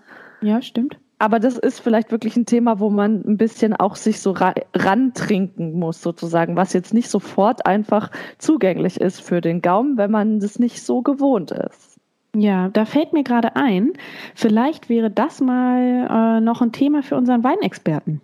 Ja, 0.41 0.61
stimmt. 0.61 0.99
Aber 1.21 1.39
das 1.39 1.59
ist 1.59 1.81
vielleicht 1.81 2.11
wirklich 2.11 2.35
ein 2.37 2.47
Thema, 2.47 2.81
wo 2.81 2.89
man 2.89 3.23
ein 3.27 3.37
bisschen 3.37 3.77
auch 3.77 3.95
sich 3.95 4.21
so 4.21 4.31
ra 4.33 4.55
rantrinken 4.75 5.79
muss, 5.79 6.01
sozusagen, 6.01 6.57
was 6.57 6.73
jetzt 6.73 6.95
nicht 6.95 7.11
sofort 7.11 7.67
einfach 7.67 8.11
zugänglich 8.39 8.99
ist 9.01 9.21
für 9.21 9.43
den 9.43 9.61
Gaumen, 9.61 9.99
wenn 9.99 10.11
man 10.11 10.41
das 10.41 10.59
nicht 10.59 10.83
so 10.83 11.03
gewohnt 11.03 11.51
ist. 11.51 11.99
Ja, 12.35 12.69
da 12.69 12.87
fällt 12.87 13.13
mir 13.13 13.23
gerade 13.23 13.55
ein, 13.55 13.93
vielleicht 14.35 14.89
wäre 14.89 15.11
das 15.11 15.41
mal 15.43 16.39
äh, 16.39 16.41
noch 16.41 16.63
ein 16.63 16.73
Thema 16.73 17.03
für 17.03 17.17
unseren 17.17 17.45
Weinexperten. 17.45 18.23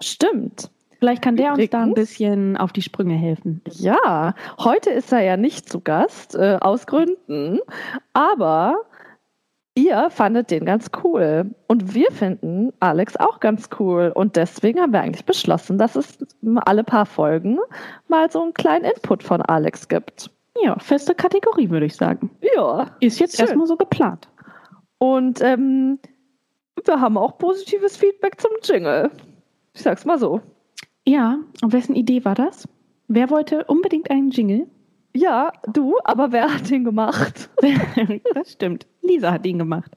Stimmt. 0.00 0.70
Vielleicht 1.00 1.20
kann 1.20 1.36
der 1.36 1.52
uns 1.52 1.68
da 1.68 1.82
ein 1.82 1.90
Übrigens- 1.90 2.08
bisschen 2.08 2.56
auf 2.56 2.72
die 2.72 2.80
Sprünge 2.80 3.16
helfen. 3.16 3.60
Ja, 3.70 4.34
heute 4.58 4.88
ist 4.88 5.12
er 5.12 5.20
ja 5.20 5.36
nicht 5.36 5.68
zu 5.68 5.80
Gast, 5.80 6.34
äh, 6.36 6.56
aus 6.60 6.86
Gründen, 6.86 7.58
aber 8.14 8.76
ihr 9.74 10.10
fandet 10.10 10.50
den 10.50 10.64
ganz 10.64 10.90
cool. 11.02 11.54
Und 11.66 11.94
wir 11.94 12.10
finden 12.10 12.72
Alex 12.80 13.16
auch 13.16 13.40
ganz 13.40 13.68
cool. 13.78 14.12
Und 14.14 14.36
deswegen 14.36 14.80
haben 14.80 14.92
wir 14.92 15.00
eigentlich 15.00 15.24
beschlossen, 15.24 15.78
dass 15.78 15.96
es 15.96 16.18
alle 16.64 16.84
paar 16.84 17.06
Folgen 17.06 17.58
mal 18.08 18.30
so 18.30 18.42
einen 18.42 18.54
kleinen 18.54 18.84
Input 18.84 19.22
von 19.22 19.42
Alex 19.42 19.88
gibt. 19.88 20.30
Ja, 20.62 20.78
feste 20.78 21.14
Kategorie, 21.14 21.70
würde 21.70 21.86
ich 21.86 21.96
sagen. 21.96 22.30
Ja. 22.54 22.90
Ist 23.00 23.18
jetzt 23.18 23.36
Schön. 23.36 23.46
erstmal 23.46 23.66
so 23.66 23.76
geplant. 23.76 24.28
Und 24.98 25.40
ähm, 25.42 25.98
wir 26.84 27.00
haben 27.00 27.18
auch 27.18 27.38
positives 27.38 27.96
Feedback 27.96 28.40
zum 28.40 28.52
Jingle. 28.62 29.10
Ich 29.74 29.82
sag's 29.82 30.04
mal 30.04 30.18
so. 30.18 30.40
Ja, 31.06 31.38
und 31.62 31.72
wessen 31.72 31.94
Idee 31.94 32.24
war 32.24 32.34
das? 32.34 32.68
Wer 33.08 33.30
wollte 33.30 33.64
unbedingt 33.64 34.10
einen 34.10 34.30
Jingle? 34.30 34.66
Ja, 35.16 35.52
du, 35.72 35.96
aber 36.04 36.32
wer 36.32 36.52
hat 36.52 36.70
den 36.70 36.84
gemacht? 36.84 37.50
das 38.34 38.52
stimmt. 38.52 38.86
Lisa 39.06 39.32
hat 39.32 39.46
ihn 39.46 39.58
gemacht. 39.58 39.92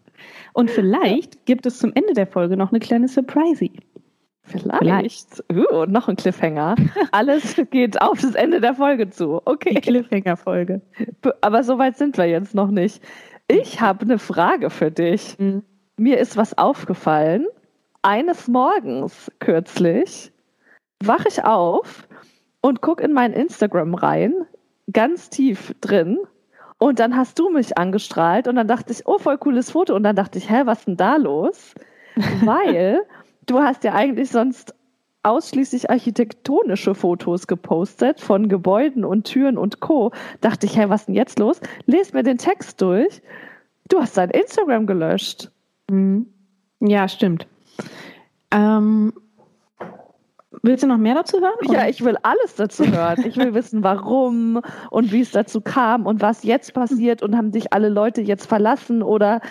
Und 0.54 0.72
vielleicht 0.72 1.46
gibt 1.46 1.66
es 1.66 1.80
zum 1.80 1.92
Ende 1.94 2.14
der 2.14 2.28
Folge 2.28 2.58
noch 2.58 2.72
eine 2.72 2.80
kleine 2.80 3.08
Surprise. 3.08 3.70
Vielleicht. 4.44 5.44
Uh, 5.52 5.86
noch 5.88 6.08
ein 6.08 6.16
Cliffhanger. 6.16 6.76
Alles 7.12 7.56
geht 7.70 8.02
auf 8.02 8.22
das 8.22 8.34
Ende 8.36 8.62
der 8.62 8.74
Folge 8.76 9.10
zu. 9.10 9.42
Die 9.46 9.52
Okay. 9.52 9.74
Cliffhanger-Folge. 9.82 10.82
B- 11.22 11.32
Aber 11.42 11.64
so 11.64 11.78
weit 11.78 11.98
sind 11.98 12.18
wir 12.18 12.26
jetzt 12.26 12.56
noch 12.56 12.72
nicht. 12.72 13.02
Ich 13.50 13.82
habe 13.82 14.04
eine 14.06 14.20
Frage 14.20 14.70
für 14.70 14.90
dich. 14.90 15.38
Mhm. 15.38 15.64
Mir 15.98 16.18
ist 16.20 16.38
was 16.38 16.58
aufgefallen. 16.58 17.46
Eines 18.04 18.48
Morgens 18.48 19.30
kürzlich 19.40 20.32
wache 21.04 21.28
ich 21.28 21.44
auf 21.44 22.08
und 22.62 22.82
gucke 22.82 23.04
in 23.04 23.14
mein 23.14 23.34
Instagram 23.34 23.96
rein, 23.96 24.34
ganz 24.94 25.30
tief 25.30 25.76
drin. 25.82 26.20
Und 26.80 27.00
dann 27.00 27.16
hast 27.16 27.40
du 27.40 27.50
mich 27.50 27.78
angestrahlt 27.78 28.48
und 28.48 28.56
dann 28.56 28.68
dachte 28.68 28.94
ich, 28.94 29.08
oh, 29.08 29.18
voll 29.18 29.38
cooles 29.38 29.72
Foto. 29.72 29.96
Und 29.96 30.04
dann 30.04 30.16
dachte 30.16 30.38
ich, 30.38 30.50
hä, 30.50 30.62
was 30.66 30.80
ist 30.80 30.88
denn 30.88 30.98
da 30.98 31.16
los? 31.16 31.74
Weil 32.44 33.02
du 33.46 33.60
hast 33.60 33.84
ja 33.84 33.94
eigentlich 33.94 34.30
sonst 34.30 34.76
ausschließlich 35.24 35.90
architektonische 35.90 36.96
Fotos 36.96 37.48
gepostet 37.48 38.22
von 38.22 38.48
Gebäuden 38.48 39.04
und 39.04 39.26
Türen 39.26 39.58
und 39.58 39.80
Co. 39.80 40.12
Dachte 40.42 40.68
ich, 40.68 40.78
hä, 40.78 40.86
was 40.88 41.02
ist 41.02 41.06
denn 41.08 41.16
jetzt 41.16 41.40
los? 41.40 41.60
Lest 41.86 42.14
mir 42.14 42.24
den 42.24 42.38
Text 42.38 42.82
durch. 42.82 43.22
Du 43.90 44.00
hast 44.00 44.18
dein 44.18 44.30
Instagram 44.30 44.86
gelöscht. 44.86 45.52
Mhm. 45.90 46.28
Ja, 46.80 47.08
stimmt. 47.08 47.48
Ähm, 48.52 49.14
willst 50.64 50.84
du 50.84 50.88
noch 50.88 50.98
mehr 50.98 51.16
dazu 51.16 51.40
hören? 51.40 51.72
Ja, 51.72 51.88
ich 51.88 52.04
will 52.04 52.18
alles 52.24 52.56
dazu 52.56 52.86
hören. 52.86 53.24
Ich 53.26 53.38
will 53.38 53.54
wissen, 53.54 53.84
warum 53.84 54.62
und 54.90 55.12
wie 55.12 55.22
es 55.22 55.32
dazu 55.32 55.62
kam 55.62 56.06
und 56.06 56.22
was 56.22 56.44
jetzt 56.44 56.74
passiert 56.74 57.24
und 57.24 57.36
haben 57.36 57.52
dich 57.52 57.74
alle 57.74 57.90
Leute 57.90 58.22
jetzt 58.22 58.46
verlassen 58.48 59.04
oder 59.04 59.42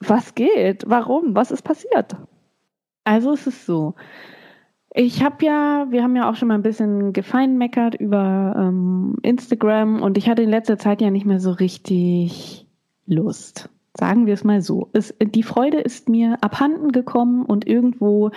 was 0.00 0.34
geht? 0.34 0.84
Warum? 0.86 1.34
Was 1.34 1.50
ist 1.50 1.62
passiert? 1.62 2.16
Also 3.04 3.32
es 3.32 3.46
ist 3.46 3.66
so. 3.66 3.94
Ich 4.94 5.22
habe 5.22 5.44
ja, 5.44 5.86
wir 5.90 6.02
haben 6.02 6.16
ja 6.16 6.30
auch 6.30 6.36
schon 6.36 6.48
mal 6.48 6.54
ein 6.54 6.62
bisschen 6.62 7.12
gefeinmeckert 7.12 7.94
über 7.94 8.54
ähm, 8.56 9.16
Instagram 9.22 10.02
und 10.02 10.16
ich 10.16 10.28
hatte 10.28 10.42
in 10.42 10.50
letzter 10.50 10.78
Zeit 10.78 11.02
ja 11.02 11.10
nicht 11.10 11.26
mehr 11.26 11.38
so 11.38 11.50
richtig 11.50 12.66
Lust. 13.06 13.68
Sagen 13.98 14.26
wir 14.26 14.34
es 14.34 14.44
mal 14.44 14.60
so. 14.60 14.90
Es, 14.92 15.14
die 15.20 15.42
Freude 15.42 15.78
ist 15.80 16.08
mir 16.08 16.36
abhanden 16.42 16.92
gekommen 16.92 17.44
und 17.46 17.66
irgendwo 17.66 18.30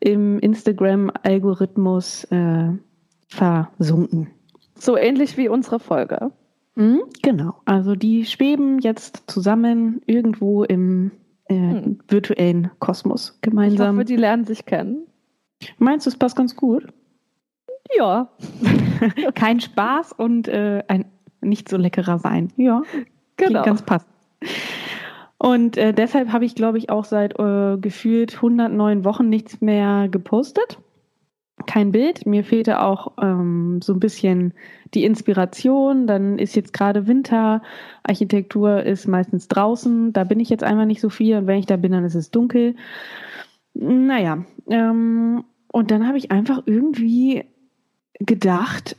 im 0.00 0.38
Instagram-Algorithmus 0.38 2.24
äh, 2.24 2.68
versunken. 3.28 4.28
So 4.78 4.96
ähnlich 4.96 5.36
wie 5.36 5.48
unsere 5.48 5.80
Folge. 5.80 6.30
Mhm, 6.74 7.02
genau. 7.22 7.54
Also 7.64 7.94
die 7.96 8.24
schweben 8.26 8.78
jetzt 8.80 9.24
zusammen 9.26 10.00
irgendwo 10.06 10.62
im 10.64 11.10
äh, 11.46 11.54
Hm. 11.54 11.98
virtuellen 12.08 12.70
Kosmos 12.78 13.32
Ich 13.36 13.40
gemeinsam. 13.42 13.96
hoffe, 13.96 14.04
die 14.04 14.16
lernen 14.16 14.44
sich 14.44 14.66
kennen. 14.66 15.06
Meinst 15.78 16.06
du, 16.06 16.10
es 16.10 16.16
passt 16.16 16.36
ganz 16.36 16.54
gut? 16.54 16.86
Ja, 17.96 18.28
Kein 19.34 19.60
Spaß 19.60 20.12
und 20.12 20.46
äh, 20.48 20.82
ein 20.88 21.06
nicht 21.40 21.68
so 21.68 21.76
leckerer 21.78 22.22
Wein. 22.22 22.52
Ja, 22.56 22.82
klingt 23.36 23.54
genau. 23.54 23.62
ganz 23.64 23.80
passend. 23.82 24.10
Und 25.38 25.76
äh, 25.76 25.94
deshalb 25.94 26.32
habe 26.32 26.44
ich, 26.44 26.54
glaube 26.56 26.78
ich, 26.78 26.90
auch 26.90 27.04
seit 27.04 27.38
äh, 27.38 27.76
gefühlt 27.78 28.34
109 28.34 29.04
Wochen 29.04 29.28
nichts 29.28 29.60
mehr 29.60 30.08
gepostet. 30.08 30.78
Kein 31.66 31.92
Bild. 31.92 32.26
Mir 32.26 32.44
fehlte 32.44 32.80
auch 32.80 33.12
ähm, 33.20 33.80
so 33.82 33.92
ein 33.92 34.00
bisschen 34.00 34.52
die 34.94 35.04
Inspiration. 35.04 36.06
Dann 36.06 36.38
ist 36.38 36.56
jetzt 36.56 36.72
gerade 36.72 37.06
Winter. 37.06 37.62
Architektur 38.02 38.82
ist 38.82 39.06
meistens 39.06 39.46
draußen. 39.48 40.12
Da 40.12 40.24
bin 40.24 40.40
ich 40.40 40.50
jetzt 40.50 40.64
einmal 40.64 40.86
nicht 40.86 41.00
so 41.00 41.08
viel. 41.08 41.36
Und 41.36 41.46
wenn 41.46 41.58
ich 41.58 41.66
da 41.66 41.76
bin, 41.76 41.92
dann 41.92 42.04
ist 42.04 42.16
es 42.16 42.30
dunkel. 42.30 42.74
Naja. 43.74 44.44
Ähm, 44.68 45.44
und 45.70 45.90
dann 45.90 46.08
habe 46.08 46.18
ich 46.18 46.32
einfach 46.32 46.62
irgendwie 46.66 47.44
gedacht, 48.18 48.96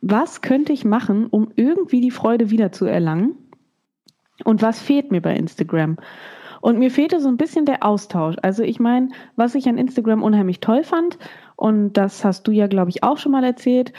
was 0.00 0.42
könnte 0.42 0.72
ich 0.72 0.84
machen, 0.84 1.26
um 1.26 1.52
irgendwie 1.56 2.00
die 2.00 2.10
Freude 2.10 2.50
wieder 2.50 2.70
zu 2.70 2.84
erlangen? 2.84 3.37
Und 4.44 4.62
was 4.62 4.80
fehlt 4.80 5.10
mir 5.10 5.20
bei 5.20 5.34
Instagram? 5.34 5.96
Und 6.60 6.78
mir 6.78 6.90
fehlte 6.90 7.20
so 7.20 7.28
ein 7.28 7.36
bisschen 7.36 7.66
der 7.66 7.84
Austausch. 7.84 8.36
Also 8.42 8.62
ich 8.62 8.80
meine, 8.80 9.10
was 9.36 9.54
ich 9.54 9.68
an 9.68 9.78
Instagram 9.78 10.22
unheimlich 10.22 10.60
toll 10.60 10.84
fand, 10.84 11.18
und 11.56 11.94
das 11.94 12.24
hast 12.24 12.46
du 12.46 12.52
ja, 12.52 12.66
glaube 12.66 12.90
ich, 12.90 13.02
auch 13.02 13.18
schon 13.18 13.32
mal 13.32 13.44
erzählt, 13.44 13.92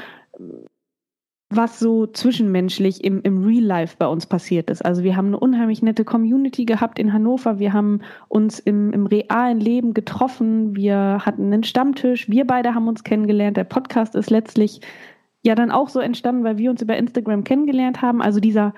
was 1.49 1.79
so 1.79 2.05
zwischenmenschlich 2.05 3.03
im, 3.03 3.21
im 3.23 3.43
Real 3.43 3.63
Life 3.63 3.95
bei 3.97 4.07
uns 4.07 4.27
passiert 4.27 4.69
ist. 4.69 4.85
Also 4.85 5.03
wir 5.03 5.15
haben 5.15 5.27
eine 5.27 5.39
unheimlich 5.39 5.81
nette 5.81 6.05
Community 6.05 6.65
gehabt 6.65 6.99
in 6.99 7.11
Hannover. 7.11 7.57
Wir 7.57 7.73
haben 7.73 8.01
uns 8.27 8.59
im, 8.59 8.93
im 8.93 9.07
realen 9.07 9.59
Leben 9.59 9.95
getroffen. 9.95 10.75
Wir 10.75 11.25
hatten 11.25 11.45
einen 11.45 11.63
Stammtisch. 11.63 12.29
Wir 12.29 12.45
beide 12.45 12.75
haben 12.75 12.87
uns 12.87 13.03
kennengelernt. 13.03 13.57
Der 13.57 13.63
Podcast 13.63 14.13
ist 14.13 14.29
letztlich 14.29 14.81
ja 15.41 15.55
dann 15.55 15.71
auch 15.71 15.89
so 15.89 15.99
entstanden, 15.99 16.43
weil 16.43 16.59
wir 16.59 16.69
uns 16.69 16.83
über 16.83 16.97
Instagram 16.97 17.43
kennengelernt 17.43 18.01
haben. 18.01 18.21
Also 18.21 18.39
dieser 18.39 18.75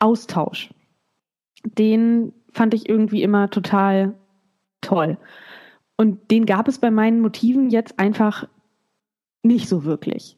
Austausch, 0.00 0.70
den 1.64 2.32
fand 2.52 2.74
ich 2.74 2.88
irgendwie 2.88 3.22
immer 3.22 3.50
total 3.50 4.14
toll. 4.80 5.18
Und 5.96 6.30
den 6.30 6.46
gab 6.46 6.68
es 6.68 6.78
bei 6.78 6.90
meinen 6.90 7.20
Motiven 7.20 7.70
jetzt 7.70 7.98
einfach 7.98 8.48
nicht 9.42 9.68
so 9.68 9.84
wirklich. 9.84 10.36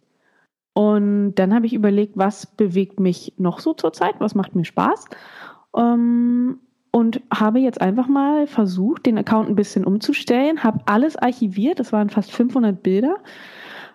Und 0.74 1.34
dann 1.34 1.54
habe 1.54 1.66
ich 1.66 1.74
überlegt, 1.74 2.16
was 2.16 2.46
bewegt 2.46 2.98
mich 2.98 3.34
noch 3.36 3.60
so 3.60 3.74
zurzeit, 3.74 4.14
was 4.18 4.34
macht 4.34 4.54
mir 4.54 4.64
Spaß. 4.64 5.06
Ähm, 5.76 6.58
und 6.90 7.22
habe 7.32 7.58
jetzt 7.58 7.80
einfach 7.80 8.06
mal 8.06 8.46
versucht, 8.46 9.06
den 9.06 9.18
Account 9.18 9.48
ein 9.48 9.54
bisschen 9.54 9.84
umzustellen, 9.84 10.62
habe 10.62 10.80
alles 10.86 11.16
archiviert, 11.16 11.80
es 11.80 11.92
waren 11.92 12.10
fast 12.10 12.32
500 12.32 12.82
Bilder. 12.82 13.16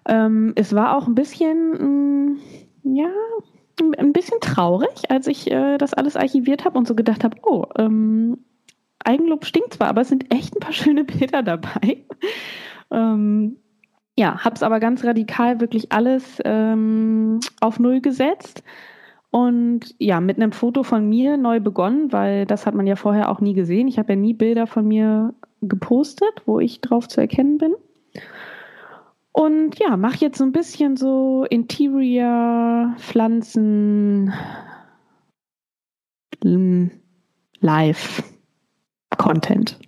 Ähm, 0.07 0.53
es 0.55 0.73
war 0.73 0.95
auch 0.95 1.07
ein 1.07 1.15
bisschen, 1.15 1.71
mh, 1.71 1.83
mm, 1.83 2.95
ja, 2.95 3.09
ein 3.97 4.13
bisschen 4.13 4.39
traurig, 4.41 5.09
als 5.09 5.27
ich 5.27 5.51
äh, 5.51 5.77
das 5.77 5.93
alles 5.93 6.15
archiviert 6.15 6.65
habe 6.65 6.77
und 6.77 6.87
so 6.87 6.95
gedacht 6.95 7.23
habe, 7.23 7.37
oh, 7.43 7.65
ähm, 7.77 8.39
Eigenlob 9.03 9.45
stinkt 9.45 9.75
zwar, 9.75 9.87
aber 9.87 10.01
es 10.01 10.09
sind 10.09 10.33
echt 10.33 10.55
ein 10.55 10.59
paar 10.59 10.73
schöne 10.73 11.03
Bilder 11.03 11.43
dabei. 11.43 12.05
ähm, 12.91 13.57
ja, 14.17 14.43
habe 14.43 14.55
es 14.55 14.63
aber 14.63 14.79
ganz 14.79 15.03
radikal 15.03 15.59
wirklich 15.61 15.91
alles 15.91 16.41
ähm, 16.43 17.39
auf 17.61 17.79
Null 17.79 18.01
gesetzt 18.01 18.63
und 19.29 19.93
ja, 19.99 20.19
mit 20.21 20.37
einem 20.37 20.51
Foto 20.51 20.83
von 20.83 21.07
mir 21.07 21.37
neu 21.37 21.59
begonnen, 21.59 22.11
weil 22.11 22.45
das 22.45 22.65
hat 22.65 22.73
man 22.73 22.87
ja 22.87 22.95
vorher 22.95 23.29
auch 23.29 23.41
nie 23.41 23.53
gesehen. 23.53 23.87
Ich 23.87 23.99
habe 23.99 24.13
ja 24.13 24.15
nie 24.15 24.33
Bilder 24.33 24.65
von 24.65 24.87
mir 24.87 25.33
gepostet, 25.61 26.41
wo 26.45 26.59
ich 26.59 26.81
drauf 26.81 27.07
zu 27.07 27.21
erkennen 27.21 27.57
bin. 27.57 27.75
Und 29.37 29.77
ja, 29.77 29.95
mache 29.97 30.17
jetzt 30.21 30.39
so 30.39 30.43
ein 30.45 30.51
bisschen 30.51 30.97
so 30.97 31.45
Interior, 31.51 32.95
Pflanzen, 32.97 34.33
Live 37.59 38.23
Content. 39.15 39.79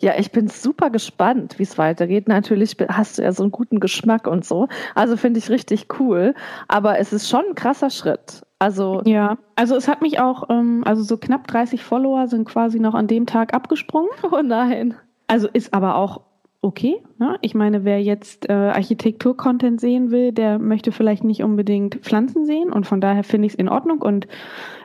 Ja, 0.00 0.12
ich 0.16 0.30
bin 0.30 0.46
super 0.46 0.90
gespannt, 0.90 1.58
wie 1.58 1.64
es 1.64 1.76
weitergeht. 1.76 2.28
Natürlich 2.28 2.76
hast 2.88 3.18
du 3.18 3.22
ja 3.22 3.32
so 3.32 3.42
einen 3.42 3.50
guten 3.50 3.80
Geschmack 3.80 4.28
und 4.28 4.44
so. 4.44 4.68
Also 4.94 5.16
finde 5.16 5.40
ich 5.40 5.50
richtig 5.50 5.88
cool. 5.98 6.36
Aber 6.68 7.00
es 7.00 7.12
ist 7.12 7.28
schon 7.28 7.46
ein 7.48 7.54
krasser 7.56 7.90
Schritt. 7.90 8.42
Also 8.60 9.02
ja, 9.04 9.38
also 9.56 9.74
es 9.74 9.88
hat 9.88 10.02
mich 10.02 10.20
auch, 10.20 10.48
ähm, 10.50 10.84
also 10.86 11.02
so 11.02 11.16
knapp 11.16 11.48
30 11.48 11.82
Follower 11.82 12.28
sind 12.28 12.44
quasi 12.44 12.78
noch 12.78 12.94
an 12.94 13.08
dem 13.08 13.26
Tag 13.26 13.54
abgesprungen. 13.54 14.10
Oh 14.30 14.40
nein. 14.40 14.94
Also 15.26 15.48
ist 15.48 15.74
aber 15.74 15.96
auch 15.96 16.31
okay. 16.62 17.02
Ne? 17.18 17.36
Ich 17.42 17.54
meine, 17.54 17.84
wer 17.84 18.00
jetzt 18.00 18.48
äh, 18.48 18.52
Architektur-Content 18.52 19.80
sehen 19.80 20.10
will, 20.10 20.32
der 20.32 20.58
möchte 20.58 20.92
vielleicht 20.92 21.24
nicht 21.24 21.42
unbedingt 21.42 21.96
Pflanzen 21.96 22.46
sehen 22.46 22.72
und 22.72 22.86
von 22.86 23.00
daher 23.00 23.24
finde 23.24 23.46
ich 23.46 23.52
es 23.54 23.58
in 23.58 23.68
Ordnung. 23.68 24.00
Und 24.00 24.28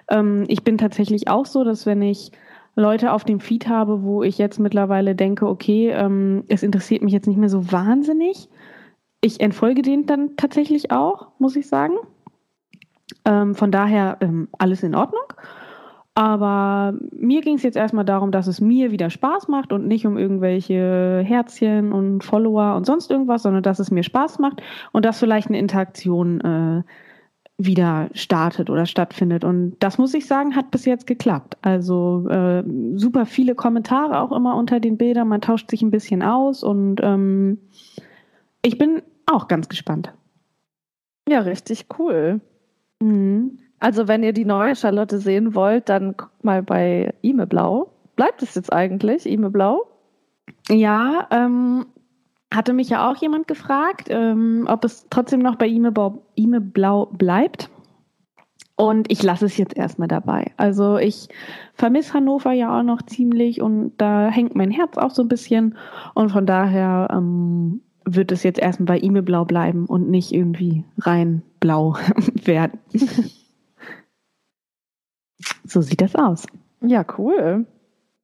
ähm, 0.09 0.43
ich 0.47 0.63
bin 0.63 0.77
tatsächlich 0.77 1.29
auch 1.29 1.45
so, 1.45 1.63
dass 1.63 1.85
wenn 1.85 2.01
ich 2.01 2.31
Leute 2.75 3.11
auf 3.11 3.23
dem 3.23 3.39
Feed 3.39 3.67
habe, 3.67 4.03
wo 4.03 4.23
ich 4.23 4.37
jetzt 4.37 4.59
mittlerweile 4.59 5.15
denke, 5.15 5.47
okay, 5.47 5.89
ähm, 5.89 6.43
es 6.47 6.63
interessiert 6.63 7.01
mich 7.01 7.13
jetzt 7.13 7.27
nicht 7.27 7.37
mehr 7.37 7.49
so 7.49 7.71
wahnsinnig. 7.71 8.49
Ich 9.21 9.39
entfolge 9.39 9.81
denen 9.81 10.05
dann 10.05 10.35
tatsächlich 10.35 10.91
auch, 10.91 11.29
muss 11.39 11.55
ich 11.55 11.67
sagen. 11.67 11.95
Ähm, 13.25 13.55
von 13.55 13.71
daher 13.71 14.17
ähm, 14.21 14.47
alles 14.57 14.83
in 14.83 14.93
Ordnung. 14.93 15.23
Aber 16.17 16.95
mir 17.11 17.41
ging 17.41 17.57
es 17.57 17.61
jetzt 17.61 17.77
erstmal 17.77 18.03
darum, 18.03 18.31
dass 18.31 18.47
es 18.47 18.59
mir 18.59 18.89
wieder 18.89 19.11
Spaß 19.11 19.49
macht 19.49 19.71
und 19.71 19.85
nicht 19.85 20.07
um 20.07 20.17
irgendwelche 20.17 21.21
Herzchen 21.23 21.91
und 21.93 22.23
Follower 22.23 22.73
und 22.75 22.87
sonst 22.87 23.11
irgendwas, 23.11 23.43
sondern 23.43 23.61
dass 23.61 23.77
es 23.77 23.91
mir 23.91 24.01
Spaß 24.01 24.39
macht 24.39 24.63
und 24.93 25.05
dass 25.05 25.19
vielleicht 25.19 25.49
eine 25.49 25.59
Interaktion 25.59 26.41
äh, 26.41 26.83
wieder 27.59 28.09
startet 28.13 28.71
oder 28.71 28.87
stattfindet. 28.87 29.43
Und 29.43 29.75
das 29.77 29.99
muss 29.99 30.15
ich 30.15 30.25
sagen, 30.25 30.55
hat 30.55 30.71
bis 30.71 30.85
jetzt 30.85 31.05
geklappt. 31.05 31.55
Also 31.61 32.27
äh, 32.29 32.63
super 32.95 33.27
viele 33.27 33.53
Kommentare 33.53 34.19
auch 34.19 34.31
immer 34.31 34.55
unter 34.55 34.79
den 34.79 34.97
Bildern. 34.97 35.27
Man 35.27 35.41
tauscht 35.41 35.69
sich 35.69 35.83
ein 35.83 35.91
bisschen 35.91 36.23
aus 36.23 36.63
und 36.63 36.99
ähm, 37.03 37.59
ich 38.63 38.79
bin 38.79 39.03
auch 39.27 39.47
ganz 39.47 39.69
gespannt. 39.69 40.11
Ja, 41.29 41.41
richtig 41.41 41.85
cool. 41.99 42.41
Mhm. 43.03 43.59
Also 43.79 44.07
wenn 44.07 44.23
ihr 44.23 44.33
die 44.33 44.45
neue 44.45 44.75
Charlotte 44.75 45.19
sehen 45.19 45.53
wollt, 45.53 45.89
dann 45.89 46.17
guckt 46.17 46.43
mal 46.43 46.63
bei 46.63 47.13
Ime 47.21 47.45
Blau. 47.45 47.91
Bleibt 48.15 48.41
es 48.41 48.55
jetzt 48.55 48.73
eigentlich, 48.73 49.29
Ime 49.29 49.51
Blau? 49.51 49.85
Ja, 50.69 51.27
ähm, 51.31 51.85
hatte 52.53 52.73
mich 52.73 52.89
ja 52.89 53.09
auch 53.09 53.17
jemand 53.17 53.47
gefragt, 53.47 54.07
ähm, 54.09 54.65
ob 54.67 54.83
es 54.83 55.05
trotzdem 55.09 55.41
noch 55.41 55.55
bei 55.55 55.67
Ime 55.67 56.61
Blau 56.61 57.05
bleibt. 57.07 57.69
Und 58.75 59.11
ich 59.11 59.23
lasse 59.23 59.45
es 59.45 59.57
jetzt 59.57 59.75
erstmal 59.75 60.07
dabei. 60.07 60.51
Also 60.55 60.97
ich 60.97 61.29
vermisse 61.73 62.13
Hannover 62.13 62.51
ja 62.51 62.77
auch 62.77 62.83
noch 62.83 63.01
ziemlich 63.01 63.59
und 63.59 63.93
da 63.97 64.29
hängt 64.29 64.55
mein 64.55 64.69
Herz 64.69 64.97
auch 64.97 65.09
so 65.09 65.23
ein 65.23 65.27
bisschen. 65.27 65.75
Und 66.13 66.31
von 66.31 66.45
daher 66.45 67.07
ähm, 67.11 67.81
wird 68.05 68.31
es 68.31 68.43
jetzt 68.43 68.59
erstmal 68.59 68.99
bei 68.99 68.99
Ime 68.99 69.23
Blau 69.23 69.45
bleiben 69.45 69.85
und 69.87 70.09
nicht 70.09 70.31
irgendwie 70.31 70.83
rein 70.99 71.41
blau 71.59 71.95
werden. 72.45 72.79
so 75.67 75.81
sieht 75.81 76.01
das 76.01 76.15
aus. 76.15 76.45
Ja, 76.81 77.05
cool. 77.17 77.65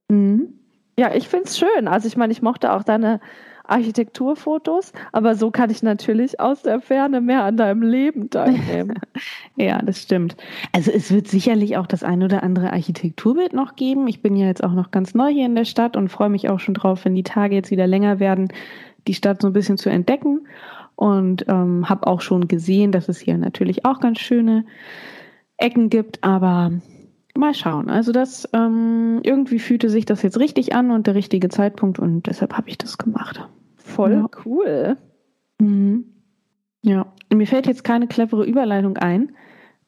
Mhm. 0.10 0.54
Ja, 0.98 1.14
ich 1.14 1.28
finde 1.28 1.46
es 1.46 1.58
schön. 1.58 1.88
Also 1.88 2.08
ich 2.08 2.18
meine, 2.18 2.32
ich 2.32 2.42
mochte 2.42 2.72
auch 2.72 2.84
deine 2.84 3.20
Architekturfotos, 3.66 4.92
aber 5.12 5.36
so 5.36 5.50
kann 5.50 5.70
ich 5.70 5.82
natürlich 5.84 6.40
aus 6.40 6.64
der 6.64 6.82
Ferne 6.82 7.22
mehr 7.22 7.44
an 7.44 7.58
deinem 7.58 7.82
Leben 7.82 8.30
teilnehmen. 8.30 9.00
ja, 9.56 9.82
das 9.82 10.02
stimmt. 10.02 10.36
Also 10.74 10.92
es 10.92 11.12
wird 11.12 11.28
sicherlich 11.28 11.78
auch 11.78 11.88
das 11.88 12.04
ein 12.04 12.24
oder 12.24 12.44
andere 12.44 12.74
Architekturbild 12.74 13.54
noch 13.54 13.76
geben. 13.76 14.08
Ich 14.08 14.22
bin 14.22 14.36
ja 14.36 14.48
jetzt 14.48 14.64
auch 14.64 14.74
noch 14.74 14.92
ganz 14.92 15.16
neu 15.16 15.32
hier 15.32 15.46
in 15.46 15.56
der 15.56 15.66
Stadt 15.66 15.96
und 15.96 16.10
freue 16.10 16.30
mich 16.30 16.50
auch 16.50 16.60
schon 16.60 16.74
drauf, 16.74 17.06
wenn 17.06 17.16
die 17.16 17.24
Tage 17.24 17.56
jetzt 17.56 17.72
wieder 17.72 17.88
länger 17.88 18.20
werden, 18.20 18.50
die 19.08 19.14
Stadt 19.14 19.42
so 19.42 19.48
ein 19.48 19.54
bisschen 19.54 19.78
zu 19.78 19.90
entdecken. 19.90 20.48
Und 20.96 21.46
ähm, 21.48 21.90
habe 21.90 22.06
auch 22.06 22.22
schon 22.22 22.48
gesehen, 22.48 22.92
dass 22.92 23.10
es 23.10 23.20
hier 23.20 23.38
natürlich 23.38 23.84
auch 23.84 24.00
ganz 24.00 24.20
schöne 24.20 24.66
Ecken 25.58 25.90
gibt, 25.90 26.24
aber 26.24 26.72
mal 27.38 27.54
schauen. 27.54 27.90
Also 27.90 28.12
das 28.12 28.48
ähm, 28.54 29.20
irgendwie 29.24 29.60
fühlte 29.60 29.90
sich 29.90 30.06
das 30.06 30.22
jetzt 30.22 30.40
richtig 30.40 30.76
an 30.76 30.92
und 30.92 31.08
der 31.08 31.16
richtige 31.16 31.50
Zeitpunkt 31.50 32.00
und 32.00 32.28
deshalb 32.28 32.56
habe 32.56 32.70
ich 32.70 32.78
das 32.78 32.98
gemacht. 32.98 33.48
Voll 33.78 34.14
ja. 34.14 34.30
cool. 34.46 34.98
Mhm. 35.60 36.06
Ja, 36.82 37.14
mir 37.34 37.48
fällt 37.48 37.68
jetzt 37.68 37.84
keine 37.84 38.08
clevere 38.08 38.46
Überleitung 38.46 38.98
ein, 38.98 39.36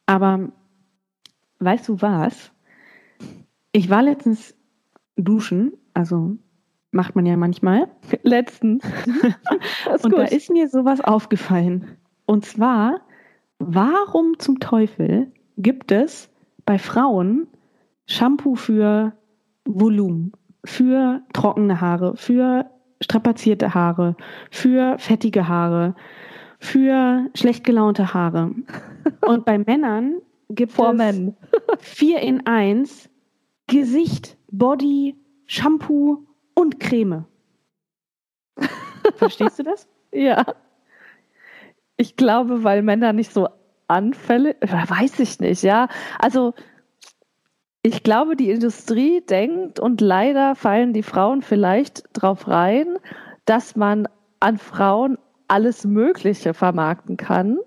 aber 0.06 0.50
weißt 1.58 1.88
du 1.88 2.00
was? 2.00 2.52
Ich 3.72 3.90
war 3.90 4.02
letztens 4.02 4.54
duschen, 5.16 5.72
also 5.92 6.36
macht 6.90 7.14
man 7.14 7.26
ja 7.26 7.36
manchmal. 7.36 7.88
Letztens. 8.22 8.82
und 10.02 10.02
gut. 10.02 10.14
da 10.14 10.24
ist 10.24 10.50
mir 10.50 10.68
sowas 10.68 11.00
aufgefallen. 11.00 11.96
Und 12.24 12.44
zwar, 12.44 13.02
warum 13.58 14.38
zum 14.38 14.58
Teufel 14.58 15.30
gibt 15.58 15.92
es 15.92 16.30
bei 16.66 16.78
Frauen 16.78 17.46
Shampoo 18.06 18.54
für 18.54 19.12
Volumen, 19.64 20.32
für 20.64 21.22
trockene 21.32 21.80
Haare, 21.80 22.16
für 22.16 22.70
strapazierte 23.00 23.74
Haare, 23.74 24.16
für 24.50 24.98
fettige 24.98 25.48
Haare, 25.48 25.94
für 26.58 27.28
schlecht 27.34 27.64
gelaunte 27.64 28.14
Haare. 28.14 28.54
Und 29.26 29.44
bei 29.44 29.58
Männern 29.58 30.16
gibt 30.50 30.72
Vor 30.72 30.90
es 30.90 30.96
Men. 30.96 31.36
vier 31.78 32.20
in 32.20 32.46
eins 32.46 33.08
Gesicht, 33.66 34.36
Body, 34.52 35.16
Shampoo 35.46 36.24
und 36.54 36.78
Creme. 36.80 37.24
Verstehst 39.16 39.58
du 39.58 39.62
das? 39.64 39.88
ja. 40.12 40.44
Ich 41.98 42.16
glaube, 42.16 42.62
weil 42.62 42.82
Männer 42.82 43.12
nicht 43.14 43.32
so 43.32 43.48
anfällig, 43.88 44.56
weiß 44.60 45.18
ich 45.20 45.40
nicht, 45.40 45.62
ja. 45.62 45.88
Also 46.18 46.54
ich 47.82 48.02
glaube, 48.02 48.34
die 48.34 48.50
Industrie 48.50 49.20
denkt 49.20 49.78
und 49.78 50.00
leider 50.00 50.56
fallen 50.56 50.92
die 50.92 51.04
Frauen 51.04 51.42
vielleicht 51.42 52.04
drauf 52.12 52.48
rein, 52.48 52.98
dass 53.44 53.76
man 53.76 54.08
an 54.40 54.58
Frauen 54.58 55.18
alles 55.48 55.84
Mögliche 55.84 56.52
vermarkten 56.52 57.16
kann, 57.16 57.58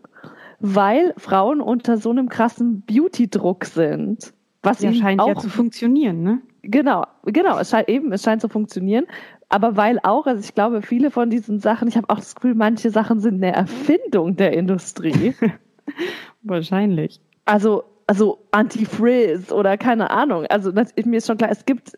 weil 0.59 1.13
Frauen 1.17 1.61
unter 1.61 1.97
so 1.97 2.09
einem 2.09 2.27
krassen 2.27 2.81
Beauty-Druck 2.81 3.65
sind. 3.65 4.33
Was 4.61 4.81
ja 4.81 4.91
scheint 4.91 5.21
auch, 5.21 5.29
ja 5.29 5.35
zu 5.35 5.49
funktionieren, 5.49 6.21
ne? 6.21 6.41
Genau, 6.63 7.05
genau, 7.23 7.57
es 7.57 7.69
scheint 7.69 7.87
eben, 7.87 8.11
es 8.11 8.23
scheint 8.23 8.41
zu 8.41 8.49
funktionieren. 8.49 9.05
Aber 9.47 9.77
weil 9.77 9.99
auch, 10.03 10.27
also 10.27 10.41
ich 10.41 10.53
glaube, 10.53 10.81
viele 10.81 11.11
von 11.11 11.29
diesen 11.29 11.59
Sachen, 11.59 11.87
ich 11.87 11.95
habe 11.95 12.09
auch 12.09 12.17
das 12.17 12.35
Gefühl, 12.35 12.55
manche 12.55 12.91
Sachen 12.91 13.21
sind 13.21 13.35
eine 13.35 13.53
Erfindung 13.53 14.35
der 14.35 14.53
Industrie. 14.53 15.33
Wahrscheinlich. 16.41 17.19
Also 17.45 17.83
also 18.09 18.39
Anti-Frizz 18.49 19.51
oder 19.51 19.77
keine 19.77 20.09
Ahnung. 20.09 20.47
Also 20.49 20.71
das, 20.71 20.95
mir 21.05 21.17
ist 21.17 21.27
schon 21.27 21.37
klar, 21.37 21.51
es 21.51 21.65
gibt 21.65 21.95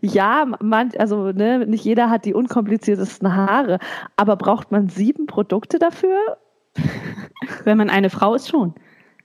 ja, 0.00 0.46
man, 0.60 0.92
also 0.96 1.32
ne, 1.32 1.66
nicht 1.66 1.84
jeder 1.84 2.08
hat 2.08 2.24
die 2.24 2.34
unkompliziertesten 2.34 3.34
Haare, 3.34 3.80
aber 4.16 4.36
braucht 4.36 4.70
man 4.70 4.88
sieben 4.88 5.26
Produkte 5.26 5.80
dafür? 5.80 6.38
Wenn 7.64 7.78
man 7.78 7.90
eine 7.90 8.10
Frau 8.10 8.34
ist 8.34 8.48
schon. 8.48 8.74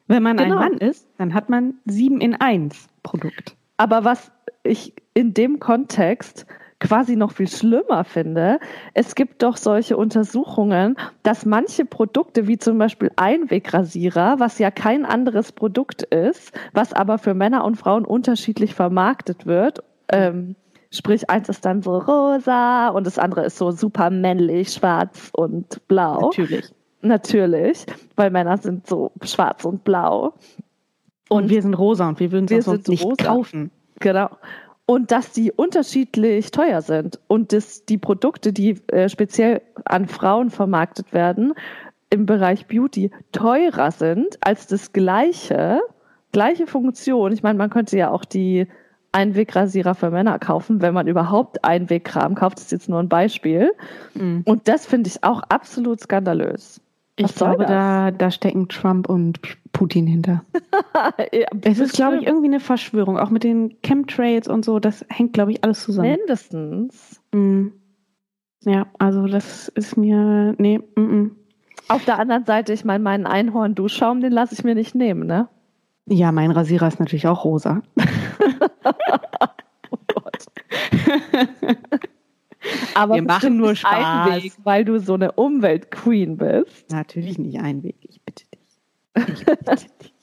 Wenn 0.08 0.24
man 0.24 0.38
genau. 0.38 0.58
ein 0.58 0.72
Mann 0.72 0.78
ist, 0.80 1.08
dann 1.20 1.36
hat 1.36 1.50
man 1.50 1.76
sieben 1.86 2.22
in 2.22 2.34
eins 2.34 2.88
Produkt. 3.04 3.56
Aber 3.78 4.04
was 4.04 4.32
ich 4.64 4.96
in 5.14 5.36
dem 5.36 5.60
Kontext 5.60 6.48
quasi 6.80 7.16
noch 7.16 7.32
viel 7.32 7.48
schlimmer 7.48 8.04
finde, 8.04 8.60
es 8.94 9.16
gibt 9.16 9.44
doch 9.44 9.58
solche 9.58 9.98
Untersuchungen, 9.98 10.96
dass 11.24 11.46
manche 11.46 11.86
Produkte, 11.86 12.48
wie 12.48 12.58
zum 12.58 12.78
Beispiel 12.78 13.12
Einwegrasierer, 13.16 14.40
was 14.40 14.60
ja 14.60 14.72
kein 14.72 15.06
anderes 15.06 15.52
Produkt 15.52 16.04
ist, 16.04 16.52
was 16.74 16.94
aber 16.94 17.18
für 17.18 17.34
Männer 17.34 17.66
und 17.66 17.76
Frauen 17.76 18.06
unterschiedlich 18.06 18.76
vermarktet 18.76 19.46
wird, 19.46 19.84
ähm, 20.12 20.56
Sprich, 20.92 21.30
eins 21.30 21.48
ist 21.50 21.66
dann 21.66 21.84
so 21.84 22.00
rosa 22.00 22.90
und 22.90 23.06
das 23.06 23.20
andere 23.20 23.46
ist 23.46 23.58
so 23.60 23.70
super 23.70 24.10
männlich, 24.10 24.74
schwarz 24.74 25.30
und 25.34 25.88
blau. 25.88 26.22
Natürlich. 26.22 26.74
Natürlich, 27.02 27.86
weil 28.16 28.32
Männer 28.32 28.58
sind 28.58 28.88
so 28.88 29.12
schwarz 29.22 29.66
und 29.66 29.84
blau. 29.84 30.34
Und, 31.30 31.44
und 31.44 31.50
wir 31.52 31.62
sind 31.62 31.76
rosa 31.76 32.10
und 32.10 32.20
wir 32.20 32.32
würden 32.32 32.48
es 32.50 32.66
sonst 32.66 32.88
nicht 32.88 33.06
rosa. 33.06 33.24
kaufen. 33.24 33.70
Genau. 34.00 34.30
Und 34.90 35.12
dass 35.12 35.32
die 35.34 35.52
unterschiedlich 35.52 36.50
teuer 36.50 36.82
sind 36.82 37.20
und 37.28 37.54
dass 37.54 37.86
die 37.86 38.00
Produkte, 38.00 38.52
die 38.52 38.82
äh, 38.88 39.08
speziell 39.08 39.62
an 39.86 40.08
Frauen 40.08 40.50
vermarktet 40.50 41.14
werden, 41.14 41.54
im 42.10 42.26
Bereich 42.26 42.66
Beauty 42.66 43.12
teurer 43.32 43.92
sind 43.92 44.40
als 44.42 44.66
das 44.66 44.92
gleiche, 44.92 45.80
gleiche 46.32 46.66
Funktion. 46.66 47.32
Ich 47.34 47.44
meine, 47.44 47.60
man 47.60 47.70
könnte 47.70 48.00
ja 48.00 48.10
auch 48.10 48.26
die 48.26 48.66
Einwegrasierer 49.12 49.94
für 49.94 50.10
Männer 50.10 50.40
kaufen, 50.40 50.82
wenn 50.82 50.96
man 50.96 51.08
überhaupt 51.08 51.64
Einwegkram 51.64 52.34
kauft. 52.34 52.58
Das 52.58 52.66
ist 52.66 52.72
jetzt 52.72 52.90
nur 52.90 53.00
ein 53.00 53.10
Beispiel. 53.10 53.72
Mhm. 54.16 54.42
Und 54.46 54.68
das 54.68 54.88
finde 54.88 55.10
ich 55.10 55.24
auch 55.24 55.44
absolut 55.50 56.00
skandalös. 56.00 56.82
Was 57.22 57.32
ich 57.32 57.38
glaube, 57.38 57.66
da, 57.66 58.12
da 58.12 58.32
stecken 58.32 58.70
Trump 58.70 59.10
und 59.10 59.40
Putin 59.72 60.08
hinter. 60.08 60.44
ja, 61.32 61.48
es 61.62 61.80
ist, 61.80 61.94
glaube 61.94 62.18
ich, 62.18 62.26
irgendwie 62.26 62.48
eine 62.48 62.60
Verschwörung. 62.60 63.18
Auch 63.18 63.30
mit 63.30 63.44
den 63.44 63.76
Chemtrails 63.84 64.48
und 64.48 64.66
so, 64.66 64.80
das 64.80 65.06
hängt, 65.10 65.34
glaube 65.34 65.52
ich, 65.52 65.64
alles 65.64 65.84
zusammen. 65.84 66.12
Mindestens. 66.12 67.22
Mhm. 67.34 67.74
Ja, 68.64 68.88
also 68.98 69.28
das 69.28 69.70
ist 69.70 69.98
mir. 69.98 70.56
Nee, 70.58 70.80
mm, 70.96 71.02
mm. 71.02 71.36
Auf 71.88 72.06
der 72.06 72.20
anderen 72.20 72.46
Seite, 72.46 72.74
ich 72.74 72.86
meine, 72.86 73.04
meinen 73.04 73.26
Einhorn-Duschschaum, 73.26 74.22
den 74.22 74.32
lasse 74.32 74.54
ich 74.54 74.64
mir 74.64 74.76
nicht 74.76 74.96
nehmen, 74.96 75.26
ne? 75.26 75.48
Ja, 76.08 76.32
mein 76.32 76.52
Rasierer 76.52 76.88
ist 76.88 77.00
natürlich 77.00 77.28
auch 77.28 77.46
rosa. 77.46 77.82
oh 79.92 79.98
Gott. 80.08 80.46
Aber 82.96 83.16
wir 83.16 83.24
machen 83.24 83.58
nur 83.58 83.76
Spaß. 83.76 84.34
Einweg, 84.34 84.54
weil 84.64 84.86
du 84.86 85.00
so 85.00 85.14
eine 85.14 85.32
Umweltqueen 85.34 86.38
bist. 86.38 86.92
Natürlich 86.92 87.38
nicht 87.38 87.60
Einweg, 87.60 87.98
ich 88.02 88.22
bitte 88.22 88.46
dich. 88.48 89.38
Ich 89.40 89.46
bitte 89.46 89.76
dich. 90.02 90.14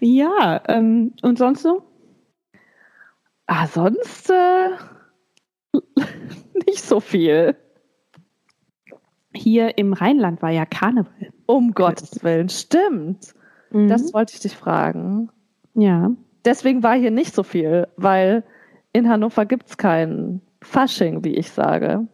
ja, 0.00 0.60
ähm, 0.68 1.12
und 1.22 1.38
sonst 1.38 1.62
so? 1.62 1.82
Ah, 3.46 3.66
sonst 3.66 4.30
äh, 4.30 4.70
nicht 6.66 6.82
so 6.82 7.00
viel. 7.00 7.56
Hier 9.34 9.78
im 9.78 9.92
Rheinland 9.92 10.42
war 10.42 10.50
ja 10.50 10.64
Karneval. 10.64 11.32
Um 11.46 11.72
Gottes 11.72 12.24
Willen, 12.24 12.48
stimmt. 12.48 13.34
Mhm. 13.70 13.88
Das 13.88 14.12
wollte 14.12 14.34
ich 14.34 14.40
dich 14.40 14.56
fragen. 14.56 15.30
Ja. 15.74 16.10
Deswegen 16.44 16.82
war 16.82 16.96
hier 16.96 17.10
nicht 17.10 17.34
so 17.34 17.42
viel, 17.42 17.88
weil 17.96 18.44
in 18.96 19.08
Hannover 19.08 19.44
gibt 19.44 19.68
es 19.68 19.76
kein 19.76 20.40
Fasching, 20.62 21.22
wie 21.24 21.34
ich 21.34 21.50
sage. 21.50 22.06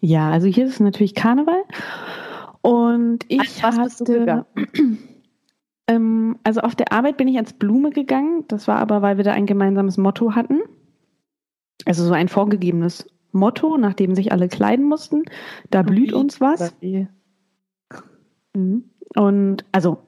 Ja, 0.00 0.30
also 0.30 0.46
hier 0.46 0.66
ist 0.66 0.74
es 0.74 0.80
natürlich 0.80 1.14
Karneval. 1.14 1.62
Und 2.62 3.26
ich 3.28 3.62
was 3.62 3.76
hatte, 3.76 4.46
ähm, 5.88 6.38
also 6.44 6.60
auf 6.60 6.74
der 6.74 6.92
Arbeit 6.92 7.18
bin 7.18 7.28
ich 7.28 7.36
als 7.36 7.52
Blume 7.52 7.90
gegangen. 7.90 8.44
Das 8.48 8.66
war 8.68 8.78
aber, 8.78 9.02
weil 9.02 9.18
wir 9.18 9.24
da 9.24 9.32
ein 9.32 9.46
gemeinsames 9.46 9.98
Motto 9.98 10.34
hatten. 10.34 10.60
Also 11.84 12.04
so 12.04 12.14
ein 12.14 12.28
vorgegebenes 12.28 13.06
Motto, 13.32 13.76
nach 13.76 13.94
dem 13.94 14.14
sich 14.14 14.32
alle 14.32 14.48
kleiden 14.48 14.86
mussten. 14.86 15.24
Da 15.70 15.82
blüht 15.82 16.12
uns 16.14 16.40
was. 16.40 16.74
Mhm. 18.54 18.84
Und 19.14 19.64
also 19.72 19.98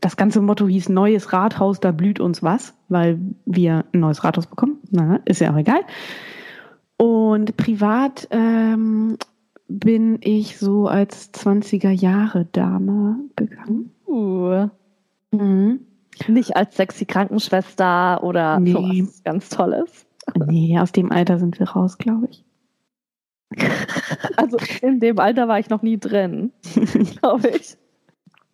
das 0.00 0.16
ganze 0.16 0.40
Motto 0.40 0.68
hieß 0.68 0.88
Neues 0.88 1.32
Rathaus, 1.32 1.80
da 1.80 1.92
blüht 1.92 2.20
uns 2.20 2.42
was, 2.42 2.74
weil 2.88 3.18
wir 3.44 3.84
ein 3.92 4.00
neues 4.00 4.24
Rathaus 4.24 4.46
bekommen. 4.46 4.78
Na, 4.90 5.20
ist 5.24 5.40
ja 5.40 5.52
auch 5.52 5.58
egal. 5.58 5.80
Und 6.96 7.56
privat 7.56 8.28
ähm, 8.30 9.18
bin 9.68 10.18
ich 10.20 10.58
so 10.58 10.86
als 10.86 11.32
20er 11.34 11.90
Jahre 11.90 12.46
Dame 12.52 13.16
gegangen. 13.36 13.90
Uh. 14.06 14.68
Mhm. 15.32 15.80
Nicht 16.28 16.56
als 16.56 16.76
sexy 16.76 17.06
Krankenschwester 17.06 18.22
oder 18.22 18.60
nee. 18.60 18.72
sowas 18.72 19.22
ganz 19.24 19.48
Tolles. 19.48 20.06
Nee, 20.46 20.78
aus 20.78 20.92
dem 20.92 21.10
Alter 21.10 21.38
sind 21.38 21.58
wir 21.58 21.70
raus, 21.70 21.98
glaube 21.98 22.28
ich. 22.30 22.44
Also 24.36 24.58
in 24.82 25.00
dem 25.00 25.18
Alter 25.18 25.48
war 25.48 25.58
ich 25.58 25.70
noch 25.70 25.82
nie 25.82 25.98
drin, 25.98 26.52
glaube 27.20 27.48
ich. 27.48 27.76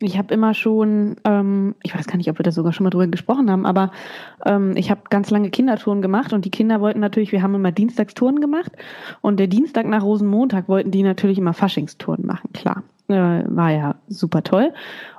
Ich 0.02 0.16
habe 0.16 0.32
immer 0.32 0.54
schon, 0.54 1.16
ähm, 1.24 1.74
ich 1.82 1.94
weiß 1.94 2.06
gar 2.06 2.16
nicht, 2.16 2.30
ob 2.30 2.38
wir 2.38 2.42
da 2.42 2.52
sogar 2.52 2.72
schon 2.72 2.84
mal 2.84 2.90
drüber 2.90 3.06
gesprochen 3.06 3.50
haben, 3.50 3.66
aber 3.66 3.92
ähm, 4.46 4.74
ich 4.76 4.90
habe 4.90 5.02
ganz 5.10 5.30
lange 5.30 5.50
Kindertouren 5.50 6.00
gemacht 6.00 6.32
und 6.32 6.46
die 6.46 6.50
Kinder 6.50 6.80
wollten 6.80 7.00
natürlich, 7.00 7.32
wir 7.32 7.42
haben 7.42 7.54
immer 7.54 7.70
Dienstagstouren 7.70 8.40
gemacht 8.40 8.72
und 9.20 9.38
der 9.38 9.46
Dienstag 9.46 9.86
nach 9.86 10.02
Rosenmontag 10.02 10.68
wollten 10.68 10.90
die 10.90 11.02
natürlich 11.02 11.36
immer 11.36 11.52
Faschingstouren 11.52 12.24
machen, 12.24 12.50
klar. 12.54 12.82
Äh, 13.08 13.44
war 13.46 13.70
ja 13.72 13.96
super 14.08 14.42
toll. 14.42 14.72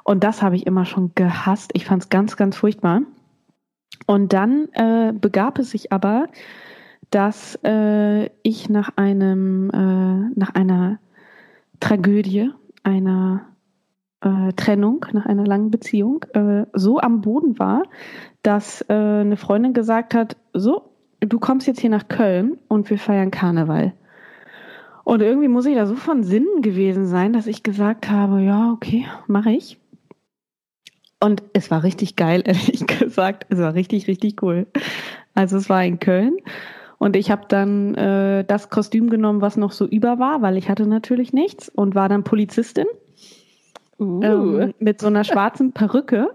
Und 0.04 0.24
das 0.24 0.42
habe 0.42 0.56
ich 0.56 0.66
immer 0.66 0.86
schon 0.86 1.12
gehasst. 1.14 1.72
Ich 1.74 1.86
fand 1.86 2.04
es 2.04 2.10
ganz, 2.10 2.38
ganz 2.38 2.56
furchtbar. 2.56 3.02
Und 4.08 4.34
dann 4.34 4.70
äh, 4.74 5.14
begab 5.14 5.60
es 5.60 5.72
sich 5.72 5.92
aber, 5.92 6.28
dass 7.12 7.60
äh, 7.64 8.30
ich 8.44 8.70
nach 8.70 8.92
einem, 8.96 9.70
äh, 9.70 10.40
nach 10.40 10.56
einer 10.56 11.00
Tragödie, 11.82 12.52
einer 12.84 13.51
äh, 14.22 14.54
Trennung, 14.54 15.06
nach 15.14 15.26
einer 15.26 15.46
langen 15.46 15.72
Beziehung, 15.72 16.24
äh, 16.34 16.66
so 16.74 17.00
am 17.00 17.22
Boden 17.22 17.60
war, 17.60 17.84
dass 18.44 18.82
äh, 18.90 18.94
eine 18.94 19.38
Freundin 19.38 19.74
gesagt 19.74 20.14
hat, 20.14 20.38
so, 20.54 20.92
du 21.20 21.40
kommst 21.40 21.68
jetzt 21.68 21.82
hier 21.82 21.90
nach 21.90 22.08
Köln 22.08 22.58
und 22.68 22.90
wir 22.90 22.98
feiern 22.98 23.32
Karneval. 23.32 23.94
Und 25.04 25.22
irgendwie 25.22 25.48
muss 25.48 25.66
ich 25.66 25.76
da 25.76 25.88
so 25.88 25.96
von 25.96 26.24
Sinnen 26.24 26.62
gewesen 26.62 27.08
sein, 27.08 27.34
dass 27.34 27.48
ich 27.48 27.64
gesagt 27.64 28.10
habe, 28.10 28.42
ja, 28.42 28.72
okay, 28.72 29.06
mache 29.28 29.52
ich. 29.52 29.80
Und 31.20 31.44
es 31.54 31.72
war 31.72 31.84
richtig 31.84 32.16
geil, 32.16 32.44
ehrlich 32.46 32.86
gesagt. 32.86 33.46
Es 33.50 33.60
war 33.60 33.74
richtig, 33.74 34.08
richtig 34.08 34.42
cool. 34.42 34.68
Also 35.34 35.58
es 35.58 35.70
war 35.70 35.84
in 35.84 36.00
Köln. 36.00 36.38
Und 36.98 37.16
ich 37.16 37.32
habe 37.32 37.46
dann 37.48 37.96
äh, 37.96 38.46
das 38.46 38.70
Kostüm 38.70 39.10
genommen, 39.10 39.42
was 39.42 39.58
noch 39.58 39.72
so 39.72 39.88
über 39.88 40.20
war, 40.20 40.44
weil 40.44 40.56
ich 40.58 40.70
hatte 40.70 40.86
natürlich 40.86 41.34
nichts 41.34 41.68
und 41.68 41.96
war 41.96 42.10
dann 42.10 42.24
Polizistin 42.24 42.86
uh. 44.02 44.22
ähm, 44.24 44.74
mit 44.80 45.00
so 45.00 45.08
einer 45.08 45.24
schwarzen 45.24 45.72
Perücke. 45.72 46.30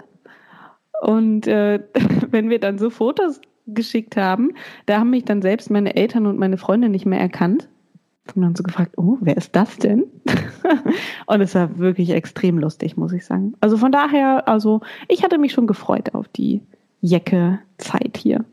Und 1.02 1.46
äh, 1.46 1.80
wenn 2.30 2.48
wir 2.48 2.60
dann 2.60 2.78
so 2.78 2.90
Fotos 2.90 3.40
geschickt 3.66 4.16
haben, 4.16 4.52
da 4.86 5.00
haben 5.00 5.10
mich 5.10 5.24
dann 5.24 5.42
selbst 5.42 5.70
meine 5.70 5.96
Eltern 5.96 6.26
und 6.26 6.38
meine 6.38 6.56
Freunde 6.56 6.88
nicht 6.88 7.06
mehr 7.06 7.20
erkannt. 7.20 7.68
Und 8.34 8.42
dann 8.42 8.56
so 8.56 8.64
gefragt, 8.64 8.94
oh, 8.96 9.18
wer 9.20 9.36
ist 9.36 9.54
das 9.54 9.76
denn? 9.76 10.04
und 11.26 11.40
es 11.40 11.54
war 11.54 11.78
wirklich 11.78 12.10
extrem 12.10 12.58
lustig, 12.58 12.96
muss 12.96 13.12
ich 13.12 13.24
sagen. 13.24 13.54
Also 13.60 13.76
von 13.76 13.92
daher, 13.92 14.48
also 14.48 14.80
ich 15.06 15.22
hatte 15.22 15.38
mich 15.38 15.52
schon 15.52 15.68
gefreut 15.68 16.12
auf 16.12 16.26
die 16.28 16.60
Jecke-Zeit 17.00 18.16
hier. 18.16 18.44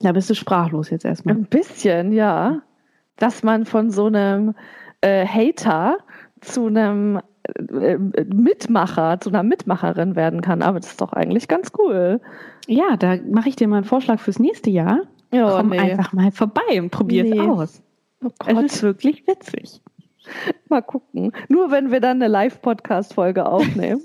Da 0.00 0.12
bist 0.12 0.28
du 0.28 0.34
sprachlos 0.34 0.90
jetzt 0.90 1.04
erstmal. 1.04 1.34
Ein 1.34 1.46
bisschen, 1.46 2.12
ja. 2.12 2.62
Dass 3.16 3.42
man 3.42 3.64
von 3.64 3.90
so 3.90 4.06
einem 4.06 4.54
äh, 5.00 5.26
Hater 5.26 5.98
zu 6.40 6.66
einem 6.66 7.20
äh, 7.44 7.98
Mitmacher, 8.24 9.20
zu 9.20 9.30
einer 9.30 9.42
Mitmacherin 9.42 10.16
werden 10.16 10.40
kann. 10.40 10.62
Aber 10.62 10.80
das 10.80 10.90
ist 10.90 11.00
doch 11.00 11.12
eigentlich 11.12 11.48
ganz 11.48 11.72
cool. 11.78 12.20
Ja, 12.66 12.96
da 12.96 13.16
mache 13.30 13.48
ich 13.48 13.56
dir 13.56 13.68
mal 13.68 13.78
einen 13.78 13.84
Vorschlag 13.84 14.20
fürs 14.20 14.38
nächste 14.38 14.70
Jahr. 14.70 15.02
Ja, 15.32 15.56
Komm 15.56 15.70
nee. 15.70 15.78
einfach 15.78 16.12
mal 16.12 16.30
vorbei 16.32 16.80
und 16.80 16.90
probier 16.90 17.24
nee. 17.24 17.38
es 17.38 17.40
aus. 17.40 17.82
Oh 18.22 18.30
es 18.46 18.74
ist 18.74 18.82
wirklich 18.82 19.26
witzig. 19.26 19.80
Mal 20.68 20.82
gucken. 20.82 21.32
Nur 21.48 21.70
wenn 21.70 21.90
wir 21.90 22.00
dann 22.00 22.20
eine 22.22 22.28
Live-Podcast-Folge 22.28 23.46
aufnehmen. 23.46 24.02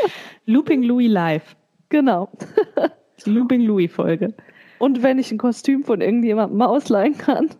Looping 0.46 0.82
Louis 0.82 1.10
live. 1.10 1.56
Genau. 1.88 2.30
Looping 3.24 3.62
Louis 3.62 3.92
Folge. 3.92 4.34
Und 4.78 5.02
wenn 5.02 5.18
ich 5.18 5.32
ein 5.32 5.38
Kostüm 5.38 5.84
von 5.84 6.00
irgendjemandem 6.00 6.60
ausleihen 6.62 7.16
kann. 7.18 7.50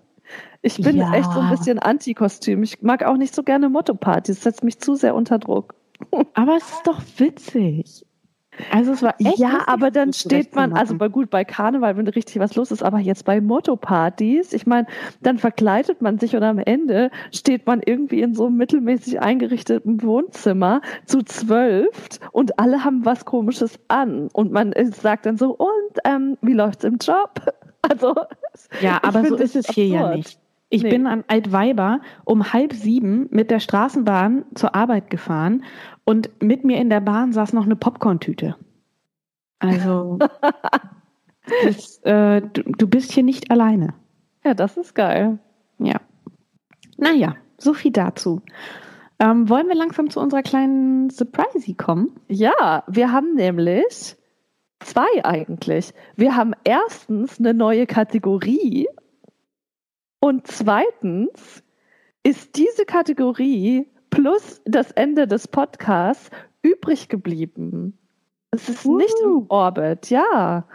Ich 0.66 0.80
bin 0.82 0.96
ja. 0.96 1.14
echt 1.14 1.32
so 1.32 1.38
ein 1.38 1.50
bisschen 1.50 1.78
Anti-Kostüm. 1.78 2.62
Ich 2.64 2.82
mag 2.82 3.04
auch 3.04 3.16
nicht 3.16 3.34
so 3.34 3.44
gerne 3.44 3.68
Motto-Partys. 3.68 4.36
Das 4.36 4.42
setzt 4.42 4.64
mich 4.64 4.80
zu 4.80 4.96
sehr 4.96 5.14
unter 5.14 5.38
Druck. 5.38 5.74
Aber 6.34 6.56
es 6.56 6.64
ist 6.64 6.82
doch 6.84 7.00
witzig. 7.18 8.04
Also 8.70 8.92
es 8.92 9.02
war 9.02 9.14
echt 9.18 9.38
ja, 9.38 9.64
aber 9.66 9.90
dann 9.90 10.12
steht 10.12 10.54
man, 10.54 10.72
also 10.72 10.96
bei 10.96 11.08
gut 11.08 11.28
bei 11.30 11.44
Karneval, 11.44 11.96
wenn 11.96 12.08
richtig 12.08 12.38
was 12.38 12.54
los 12.54 12.70
ist, 12.70 12.82
aber 12.82 12.98
jetzt 12.98 13.26
bei 13.26 13.40
Motto-Partys, 13.40 14.54
ich 14.54 14.66
meine, 14.66 14.86
dann 15.20 15.38
verkleidet 15.38 16.00
man 16.00 16.18
sich 16.18 16.34
und 16.34 16.42
am 16.42 16.58
Ende 16.58 17.10
steht 17.32 17.66
man 17.66 17.82
irgendwie 17.84 18.22
in 18.22 18.34
so 18.34 18.46
einem 18.46 18.56
mittelmäßig 18.56 19.20
eingerichteten 19.20 20.02
Wohnzimmer 20.02 20.80
zu 21.04 21.22
zwölf 21.22 22.08
und 22.32 22.58
alle 22.58 22.82
haben 22.82 23.04
was 23.04 23.26
Komisches 23.26 23.78
an 23.88 24.28
und 24.32 24.52
man 24.52 24.72
äh, 24.72 24.86
sagt 24.86 25.26
dann 25.26 25.36
so, 25.36 25.54
und 25.54 25.98
ähm, 26.04 26.38
wie 26.40 26.54
läuft's 26.54 26.84
im 26.84 26.96
Job? 26.96 27.40
Also 27.88 28.16
Ja, 28.80 28.98
aber 29.04 29.24
so 29.24 29.36
ist 29.36 29.54
es 29.54 29.68
hier 29.68 29.86
ja 29.86 30.00
absurd. 30.00 30.16
nicht. 30.16 30.40
Ich 30.76 30.82
Nee. 30.82 30.90
bin 30.90 31.06
an 31.06 31.24
Altweiber 31.26 32.02
um 32.26 32.52
halb 32.52 32.74
sieben 32.74 33.28
mit 33.30 33.50
der 33.50 33.60
Straßenbahn 33.60 34.44
zur 34.54 34.74
Arbeit 34.74 35.08
gefahren 35.08 35.64
und 36.04 36.28
mit 36.42 36.64
mir 36.64 36.78
in 36.78 36.90
der 36.90 37.00
Bahn 37.00 37.32
saß 37.32 37.54
noch 37.54 37.64
eine 37.64 37.76
Popcorntüte. 37.76 38.56
Also 39.58 40.18
das, 41.64 41.98
äh, 42.02 42.42
du, 42.42 42.62
du 42.62 42.86
bist 42.88 43.12
hier 43.12 43.22
nicht 43.22 43.50
alleine. 43.50 43.94
Ja, 44.44 44.52
das 44.52 44.76
ist 44.76 44.94
geil. 44.94 45.38
Ja. 45.78 45.96
Naja, 46.98 47.36
so 47.56 47.72
viel 47.72 47.92
dazu. 47.92 48.42
Ähm, 49.18 49.48
wollen 49.48 49.68
wir 49.68 49.74
langsam 49.76 50.10
zu 50.10 50.20
unserer 50.20 50.42
kleinen 50.42 51.08
Surprise 51.08 51.72
kommen? 51.74 52.10
Ja, 52.28 52.84
wir 52.86 53.12
haben 53.12 53.34
nämlich 53.34 54.14
zwei 54.80 55.24
eigentlich. 55.24 55.94
Wir 56.16 56.36
haben 56.36 56.52
erstens 56.64 57.38
eine 57.38 57.54
neue 57.54 57.86
Kategorie 57.86 58.88
und 60.26 60.44
zweitens 60.48 61.62
ist 62.24 62.56
diese 62.56 62.84
Kategorie 62.84 63.86
plus 64.10 64.60
das 64.64 64.90
Ende 64.90 65.28
des 65.28 65.46
Podcasts 65.46 66.30
übrig 66.62 67.08
geblieben. 67.08 67.96
Es 68.50 68.68
ist 68.68 68.84
nicht 68.86 69.14
im 69.22 69.30
Uh. 69.30 69.46
Orbit, 69.50 70.10
ja. 70.10 70.66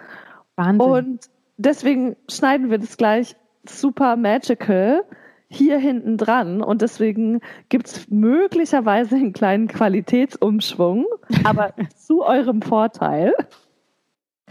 Wahnsinn. 0.56 0.90
Und 0.90 1.30
deswegen 1.58 2.16
schneiden 2.30 2.70
wir 2.70 2.78
das 2.78 2.96
gleich 2.96 3.36
super 3.68 4.16
magical 4.16 5.04
hier 5.50 5.78
hinten 5.80 6.16
dran. 6.16 6.62
Und 6.62 6.82
deswegen 6.82 7.42
gibt 7.68 7.88
es 7.88 8.10
möglicherweise 8.10 9.18
einen 9.18 9.34
kleinen 9.34 9.68
Qualitätsumschwung, 9.68 11.08
aber 11.44 11.74
zu 11.98 12.24
eurem 12.24 12.62
Vorteil. 12.62 13.34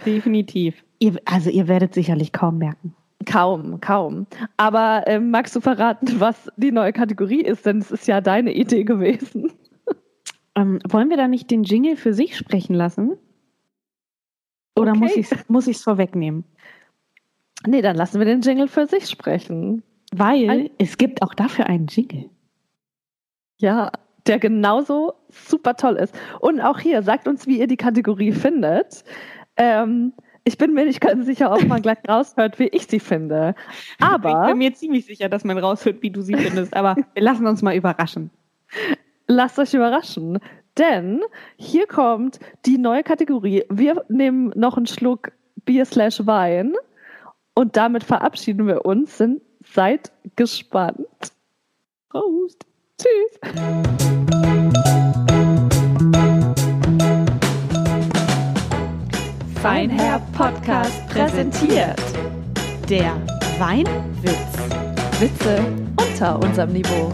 Definitiv. 0.04 0.84
Ihr, 0.98 1.16
also 1.24 1.48
ihr 1.48 1.68
werdet 1.68 1.94
sicherlich 1.94 2.32
kaum 2.34 2.58
merken. 2.58 2.94
Kaum, 3.26 3.80
kaum. 3.80 4.26
Aber 4.56 5.04
ähm, 5.06 5.30
magst 5.30 5.54
du 5.54 5.60
verraten, 5.60 6.20
was 6.20 6.50
die 6.56 6.72
neue 6.72 6.92
Kategorie 6.92 7.42
ist? 7.42 7.66
Denn 7.66 7.78
es 7.78 7.90
ist 7.90 8.06
ja 8.08 8.20
deine 8.20 8.52
Idee 8.54 8.84
gewesen. 8.84 9.52
Ähm, 10.56 10.80
wollen 10.88 11.10
wir 11.10 11.16
da 11.16 11.28
nicht 11.28 11.48
den 11.52 11.62
Jingle 11.62 11.94
für 11.96 12.12
sich 12.12 12.36
sprechen 12.36 12.74
lassen? 12.74 13.16
Oder 14.76 14.90
Okay. 14.90 14.98
muss 15.00 15.16
ich 15.16 15.30
es 15.30 15.48
muss 15.48 15.66
ich's 15.68 15.84
vorwegnehmen? 15.84 16.42
Nee, 17.68 17.82
dann 17.82 17.94
lassen 17.94 18.18
wir 18.18 18.24
den 18.26 18.40
Jingle 18.40 18.66
für 18.66 18.86
sich 18.88 19.08
sprechen. 19.08 19.84
Weil 20.12 20.50
Ein- 20.50 20.70
es 20.78 20.98
gibt 20.98 21.22
auch 21.22 21.34
dafür 21.34 21.66
einen 21.66 21.86
Jingle. 21.86 22.30
Ja, 23.60 23.92
der 24.26 24.40
genauso 24.40 25.14
super 25.28 25.76
toll 25.76 25.94
ist. 25.96 26.14
Und 26.40 26.60
auch 26.60 26.80
hier, 26.80 27.02
sagt 27.04 27.28
uns, 27.28 27.46
wie 27.46 27.60
ihr 27.60 27.68
die 27.68 27.76
Kategorie 27.76 28.32
findet. 28.32 29.04
Ähm, 29.56 30.12
ich 30.44 30.58
bin 30.58 30.74
mir 30.74 30.84
nicht 30.84 31.00
ganz 31.00 31.26
sicher, 31.26 31.52
ob 31.52 31.66
man 31.66 31.82
gleich 31.82 31.98
raushört, 32.08 32.58
wie 32.58 32.68
ich 32.68 32.86
sie 32.86 33.00
finde. 33.00 33.54
ich 33.98 34.04
Aber 34.04 34.46
bin 34.46 34.58
mir 34.58 34.74
ziemlich 34.74 35.06
sicher, 35.06 35.28
dass 35.28 35.44
man 35.44 35.58
raushört, 35.58 36.02
wie 36.02 36.10
du 36.10 36.22
sie 36.22 36.36
findest. 36.36 36.74
Aber 36.74 36.96
wir 37.14 37.22
lassen 37.22 37.46
uns 37.46 37.62
mal 37.62 37.76
überraschen. 37.76 38.30
lasst 39.26 39.58
euch 39.58 39.74
überraschen. 39.74 40.38
Denn 40.78 41.20
hier 41.56 41.86
kommt 41.86 42.38
die 42.66 42.78
neue 42.78 43.02
Kategorie. 43.02 43.64
Wir 43.68 44.04
nehmen 44.08 44.52
noch 44.54 44.76
einen 44.76 44.86
Schluck 44.86 45.32
Bier 45.64 45.84
slash 45.84 46.26
Wein 46.26 46.74
und 47.54 47.76
damit 47.76 48.04
verabschieden 48.04 48.66
wir 48.66 48.84
uns. 48.86 49.18
Sind, 49.18 49.42
seid 49.64 50.10
gespannt. 50.36 51.06
Prost. 52.08 52.66
Tschüss. 52.98 53.38
Feinherr 59.62 60.20
Podcast 60.32 61.06
präsentiert 61.08 62.00
der 62.88 63.14
Weinwitz. 63.58 64.56
Witze 65.20 65.62
unter 66.00 66.38
unserem 66.38 66.72
Niveau. 66.72 67.12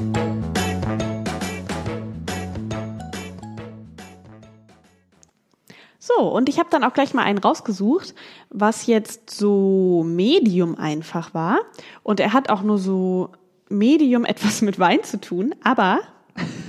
So, 5.99 6.29
und 6.29 6.49
ich 6.49 6.61
habe 6.61 6.69
dann 6.71 6.85
auch 6.85 6.93
gleich 6.93 7.15
mal 7.15 7.25
einen 7.25 7.39
rausgesucht, 7.39 8.15
was 8.51 8.87
jetzt 8.87 9.31
so 9.31 10.05
medium 10.07 10.79
einfach 10.79 11.35
war. 11.35 11.59
Und 12.05 12.21
er 12.21 12.33
hat 12.33 12.49
auch 12.49 12.63
nur 12.63 12.79
so 12.79 13.31
medium 13.69 14.25
etwas 14.25 14.63
mit 14.63 14.79
Wein 14.79 15.03
zu 15.03 15.21
tun, 15.21 15.53
aber 15.65 15.99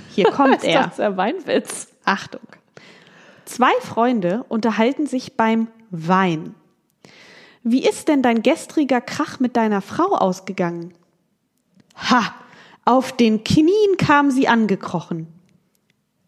hier 0.10 0.26
kommt 0.32 0.64
er. 0.64 0.82
Das 0.82 0.88
ist 0.94 0.98
der 0.98 1.18
Weinwitz. 1.18 1.90
Achtung. 2.04 2.57
Zwei 3.48 3.72
Freunde 3.80 4.44
unterhalten 4.50 5.08
sich 5.08 5.38
beim 5.38 5.70
Wein. 5.90 6.54
Wie 7.64 7.88
ist 7.88 8.10
denn 8.10 8.22
dein 8.22 8.44
gestriger 8.44 9.00
Krach 9.00 9.40
mit 9.40 9.56
deiner 9.56 9.82
Frau 9.82 10.16
ausgegangen? 10.16 10.94
Ha, 11.96 12.36
auf 12.84 13.16
den 13.16 13.46
Knien 13.46 13.96
kam 13.98 14.32
sie 14.32 14.50
angekrochen. 14.50 15.28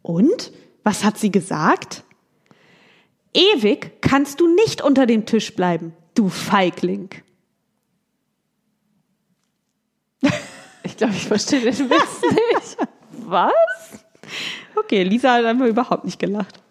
Und? 0.01 0.53
Was 0.85 1.03
hat 1.03 1.17
sie 1.17 1.29
gesagt? 1.29 2.05
Ewig 3.33 4.01
kannst 4.01 4.39
du 4.39 4.47
nicht 4.55 4.81
unter 4.81 5.05
dem 5.05 5.25
Tisch 5.25 5.53
bleiben, 5.53 5.93
du 6.15 6.29
Feigling. 6.29 7.09
Ich 10.83 10.95
glaube, 10.97 11.13
ich 11.13 11.27
verstehe 11.27 11.59
den 11.61 11.89
Witz 11.89 12.21
nicht. 12.21 12.77
Was? 13.27 14.05
Okay, 14.75 15.03
Lisa 15.03 15.33
hat 15.33 15.45
einfach 15.45 15.67
überhaupt 15.67 16.03
nicht 16.03 16.19
gelacht. 16.19 16.61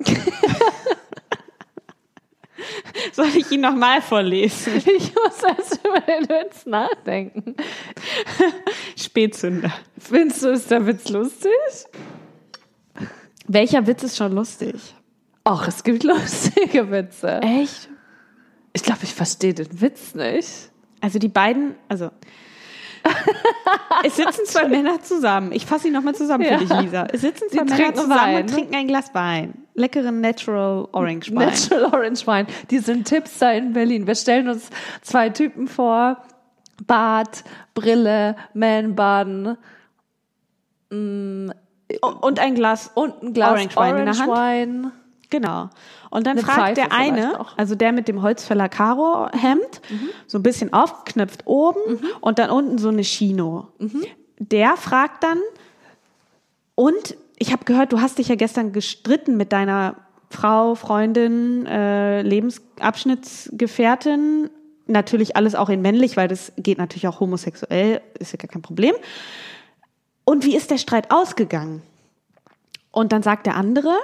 Soll 3.12 3.28
ich 3.36 3.50
ihn 3.50 3.60
nochmal 3.62 4.02
vorlesen? 4.02 4.74
Ich 4.86 5.14
muss 5.14 5.42
erst 5.42 5.80
über 5.84 6.00
den 6.00 6.28
Witz 6.28 6.66
nachdenken. 6.66 7.54
Spätzünder. 8.96 9.72
Findest 9.98 10.42
du, 10.44 10.48
ist 10.50 10.70
der 10.70 10.86
Witz 10.86 11.08
lustig? 11.08 11.50
Welcher 13.46 13.86
Witz 13.86 14.02
ist 14.02 14.16
schon 14.16 14.32
lustig? 14.34 14.74
Ach, 15.44 15.66
es 15.66 15.82
gibt 15.82 16.04
lustige 16.04 16.90
Witze. 16.90 17.40
Echt? 17.42 17.88
Ich 18.72 18.82
glaube, 18.82 19.00
ich 19.02 19.14
verstehe 19.14 19.54
den 19.54 19.80
Witz 19.80 20.14
nicht. 20.14 20.70
Also 21.00 21.18
die 21.18 21.28
beiden, 21.28 21.74
also 21.88 22.10
es 24.04 24.16
sitzen 24.16 24.44
zwei 24.44 24.68
Männer 24.68 25.00
zusammen. 25.02 25.52
Ich 25.52 25.64
fasse 25.64 25.88
ihn 25.88 25.94
nochmal 25.94 26.14
zusammen 26.14 26.44
für 26.44 26.50
Ja. 26.52 26.58
dich, 26.58 26.68
Lisa. 26.68 27.06
Es 27.10 27.22
sitzen 27.22 27.48
zwei 27.50 27.64
Die 27.64 27.70
Männer 27.72 27.94
zusammen 27.94 28.10
Wein, 28.20 28.36
und 28.42 28.46
ne? 28.50 28.52
trinken 28.52 28.74
ein 28.74 28.86
Glas 28.86 29.14
Wein. 29.14 29.54
Leckeren 29.74 30.20
Natural 30.20 30.88
Orange 30.92 31.30
Wein. 31.34 31.48
Natural 31.48 31.84
Orange 31.94 32.26
Wine. 32.26 32.46
Die 32.70 32.78
sind 32.78 33.06
Tipps 33.06 33.38
da 33.38 33.52
in 33.52 33.72
Berlin. 33.72 34.06
Wir 34.06 34.14
stellen 34.14 34.48
uns 34.48 34.70
zwei 35.02 35.30
Typen 35.30 35.68
vor. 35.68 36.22
Bart, 36.86 37.44
Brille, 37.74 38.36
Man-Bun 38.54 39.56
und 40.90 42.38
ein 42.38 42.54
Glas 42.54 42.90
und 42.94 43.22
ein 43.22 43.32
Glas 43.34 43.50
Orange 43.50 43.76
Wine 43.76 43.98
in 44.00 44.04
der 44.06 44.18
Hand. 44.18 44.30
Wine. 44.30 44.92
Genau. 45.28 45.70
Und 46.10 46.26
dann 46.26 46.38
Eine 46.38 46.46
fragt 46.46 46.58
Pfeife 46.58 46.74
der 46.74 46.92
eine, 46.92 47.38
also 47.56 47.76
der 47.76 47.92
mit 47.92 48.08
dem 48.08 48.22
Holzfäller 48.22 48.68
Karo 48.68 49.28
Hemd, 49.30 49.80
Mhm. 49.90 50.08
so 50.26 50.38
ein 50.38 50.42
bisschen 50.42 50.72
aufgeknöpft 50.72 51.46
oben 51.46 52.00
und 52.20 52.38
dann 52.40 52.50
unten 52.50 52.78
so 52.78 52.88
eine 52.88 53.02
Chino. 53.02 53.68
Mhm. 53.78 54.04
Der 54.38 54.76
fragt 54.76 55.22
dann, 55.22 55.38
und 56.74 57.16
ich 57.40 57.50
habe 57.52 57.64
gehört, 57.64 57.92
du 57.92 58.00
hast 58.00 58.18
dich 58.18 58.28
ja 58.28 58.36
gestern 58.36 58.72
gestritten 58.72 59.36
mit 59.38 59.52
deiner 59.52 59.96
Frau, 60.28 60.74
Freundin, 60.74 61.64
äh, 61.64 62.20
Lebensabschnittsgefährtin. 62.20 64.50
Natürlich 64.86 65.36
alles 65.36 65.54
auch 65.54 65.70
in 65.70 65.80
männlich, 65.80 66.18
weil 66.18 66.28
das 66.28 66.52
geht 66.58 66.76
natürlich 66.76 67.08
auch 67.08 67.18
homosexuell, 67.18 68.02
ist 68.18 68.32
ja 68.32 68.36
gar 68.36 68.48
kein 68.48 68.60
Problem. 68.60 68.94
Und 70.24 70.44
wie 70.44 70.54
ist 70.54 70.70
der 70.70 70.76
Streit 70.76 71.10
ausgegangen? 71.10 71.80
Und 72.90 73.12
dann 73.12 73.22
sagt 73.22 73.46
der 73.46 73.56
andere, 73.56 73.94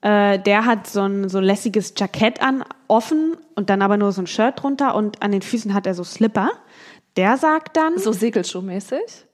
äh, 0.00 0.38
der 0.38 0.64
hat 0.64 0.86
so 0.86 1.02
ein 1.02 1.28
so 1.28 1.40
lässiges 1.40 1.92
Jackett 1.98 2.40
an, 2.40 2.64
offen 2.86 3.36
und 3.56 3.68
dann 3.68 3.82
aber 3.82 3.98
nur 3.98 4.12
so 4.12 4.22
ein 4.22 4.26
Shirt 4.26 4.62
drunter 4.62 4.94
und 4.94 5.22
an 5.22 5.32
den 5.32 5.42
Füßen 5.42 5.74
hat 5.74 5.86
er 5.86 5.92
so 5.92 6.02
Slipper. 6.02 6.48
Der 7.18 7.36
sagt 7.36 7.76
dann, 7.76 7.98
So 7.98 8.12
Segelschuhmäßig? 8.12 9.27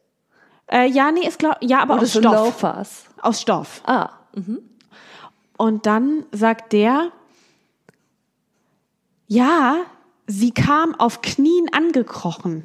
Äh, 0.71 0.89
ja, 0.89 1.13
nee, 1.13 1.27
ist 1.27 1.39
glaub, 1.39 1.57
ja, 1.61 1.81
aber 1.81 1.95
Oder 1.95 2.03
aus 2.03 2.11
Stoff. 2.11 2.23
Loafers? 2.25 3.05
Aus 3.21 3.41
Stoff. 3.41 3.83
Ah. 3.87 4.11
Und 5.57 5.87
dann 5.87 6.25
sagt 6.33 6.73
der, 6.73 7.13
ja, 9.27 9.77
sie 10.27 10.51
kam 10.51 10.95
auf 10.95 11.23
Knien 11.23 11.69
angekrochen. 11.73 12.65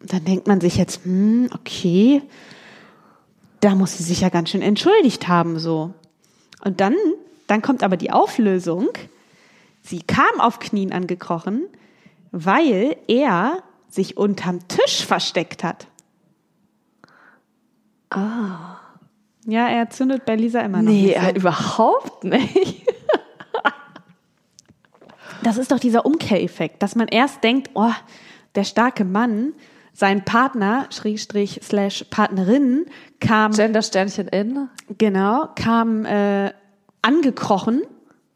Dann 0.00 0.24
denkt 0.24 0.46
man 0.46 0.60
sich 0.60 0.76
jetzt, 0.76 1.04
hm, 1.04 1.50
okay, 1.54 2.22
da 3.60 3.74
muss 3.74 3.96
sie 3.96 4.02
sich 4.02 4.20
ja 4.20 4.28
ganz 4.28 4.50
schön 4.50 4.62
entschuldigt 4.62 5.28
haben, 5.28 5.58
so. 5.58 5.94
Und 6.62 6.80
dann, 6.80 6.94
dann 7.46 7.62
kommt 7.62 7.82
aber 7.82 7.96
die 7.96 8.10
Auflösung. 8.10 8.88
Sie 9.82 10.02
kam 10.02 10.40
auf 10.40 10.58
Knien 10.58 10.92
angekrochen, 10.92 11.66
weil 12.30 12.96
er 13.06 13.62
sich 13.88 14.16
unterm 14.16 14.66
Tisch 14.68 15.04
versteckt 15.04 15.62
hat. 15.64 15.86
Ah. 18.16 18.80
Ja, 19.46 19.68
er 19.68 19.90
zündet 19.90 20.24
bei 20.24 20.36
Lisa 20.36 20.60
immer 20.60 20.82
noch. 20.82 20.90
Nee, 20.90 21.16
so. 21.20 21.36
überhaupt 21.36 22.24
nicht. 22.24 22.86
Das 25.42 25.58
ist 25.58 25.70
doch 25.70 25.78
dieser 25.78 26.06
Umkehreffekt, 26.06 26.82
dass 26.82 26.96
man 26.96 27.06
erst 27.06 27.44
denkt, 27.44 27.70
oh, 27.74 27.92
der 28.54 28.64
starke 28.64 29.04
Mann, 29.04 29.52
sein 29.92 30.24
Partner, 30.24 30.86
Schrägstrich, 30.90 31.60
slash 31.62 32.04
Partnerin, 32.08 32.86
kam, 33.20 33.52
Gender-Sternchen 33.52 34.28
in. 34.28 34.68
genau, 34.96 35.48
kam 35.54 36.06
äh, 36.06 36.50
angekrochen, 37.02 37.82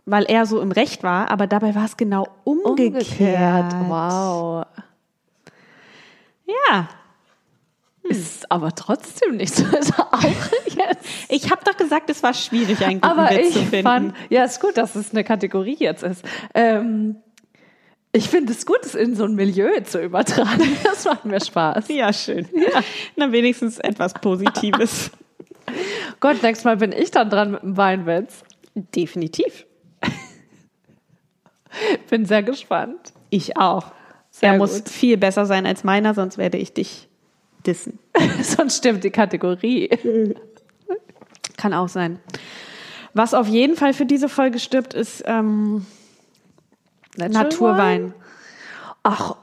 weil 0.04 0.24
er 0.24 0.44
so 0.44 0.60
im 0.60 0.70
Recht 0.70 1.02
war, 1.02 1.30
aber 1.30 1.46
dabei 1.46 1.74
war 1.74 1.86
es 1.86 1.96
genau 1.96 2.28
umgekehrt. 2.44 3.74
Wow. 3.88 4.66
Ja, 6.46 6.88
Aber 8.48 8.74
trotzdem 8.74 9.36
nicht 9.36 9.54
so. 9.54 9.64
Ist 9.76 9.98
auch 9.98 10.22
jetzt. 10.22 11.04
ich 11.28 11.50
habe 11.50 11.62
doch 11.64 11.76
gesagt, 11.76 12.08
es 12.10 12.22
war 12.22 12.34
schwierig, 12.34 12.80
einen 12.84 13.00
guten 13.00 13.18
Aber 13.18 13.30
Witz 13.30 13.48
ich 13.48 13.52
zu 13.54 13.60
finden. 13.64 13.82
fand, 13.82 14.14
ja, 14.30 14.44
ist 14.44 14.60
gut, 14.60 14.76
dass 14.76 14.94
es 14.94 15.10
eine 15.12 15.24
Kategorie 15.24 15.76
jetzt 15.78 16.02
ist. 16.02 16.24
Ähm, 16.54 17.16
ich 18.12 18.28
finde 18.30 18.52
es 18.52 18.64
gut, 18.64 18.78
es 18.84 18.94
in 18.94 19.14
so 19.14 19.24
ein 19.24 19.34
Milieu 19.34 19.80
zu 19.80 20.00
übertragen. 20.00 20.76
Das 20.84 21.04
macht 21.04 21.24
mir 21.26 21.40
Spaß. 21.40 21.88
ja, 21.88 22.12
schön. 22.12 22.48
Na, 23.16 23.30
wenigstens 23.32 23.78
etwas 23.78 24.14
Positives. 24.14 25.10
Gott, 26.20 26.42
nächstes 26.42 26.64
Mal 26.64 26.78
bin 26.78 26.92
ich 26.92 27.10
dann 27.10 27.28
dran 27.28 27.50
mit 27.52 27.62
dem 27.62 27.76
Weinwitz. 27.76 28.42
Definitiv. 28.74 29.66
Bin 32.08 32.24
sehr 32.24 32.42
gespannt. 32.42 33.12
Ich 33.30 33.56
auch. 33.58 33.92
Sehr 34.30 34.52
er 34.52 34.58
muss 34.58 34.78
gut. 34.78 34.88
viel 34.88 35.16
besser 35.18 35.44
sein 35.46 35.66
als 35.66 35.84
meiner, 35.84 36.14
sonst 36.14 36.38
werde 36.38 36.56
ich 36.56 36.72
dich 36.72 37.07
dissen. 37.68 37.98
Sonst 38.42 38.78
stimmt 38.78 39.04
die 39.04 39.10
Kategorie. 39.10 39.88
Kann 41.56 41.74
auch 41.74 41.88
sein. 41.88 42.18
Was 43.14 43.34
auf 43.34 43.46
jeden 43.46 43.76
Fall 43.76 43.92
für 43.92 44.06
diese 44.06 44.28
Folge 44.28 44.58
stirbt, 44.58 44.94
ist 44.94 45.22
ähm, 45.26 45.86
Naturwein. 47.16 48.14
Ach, 49.02 49.36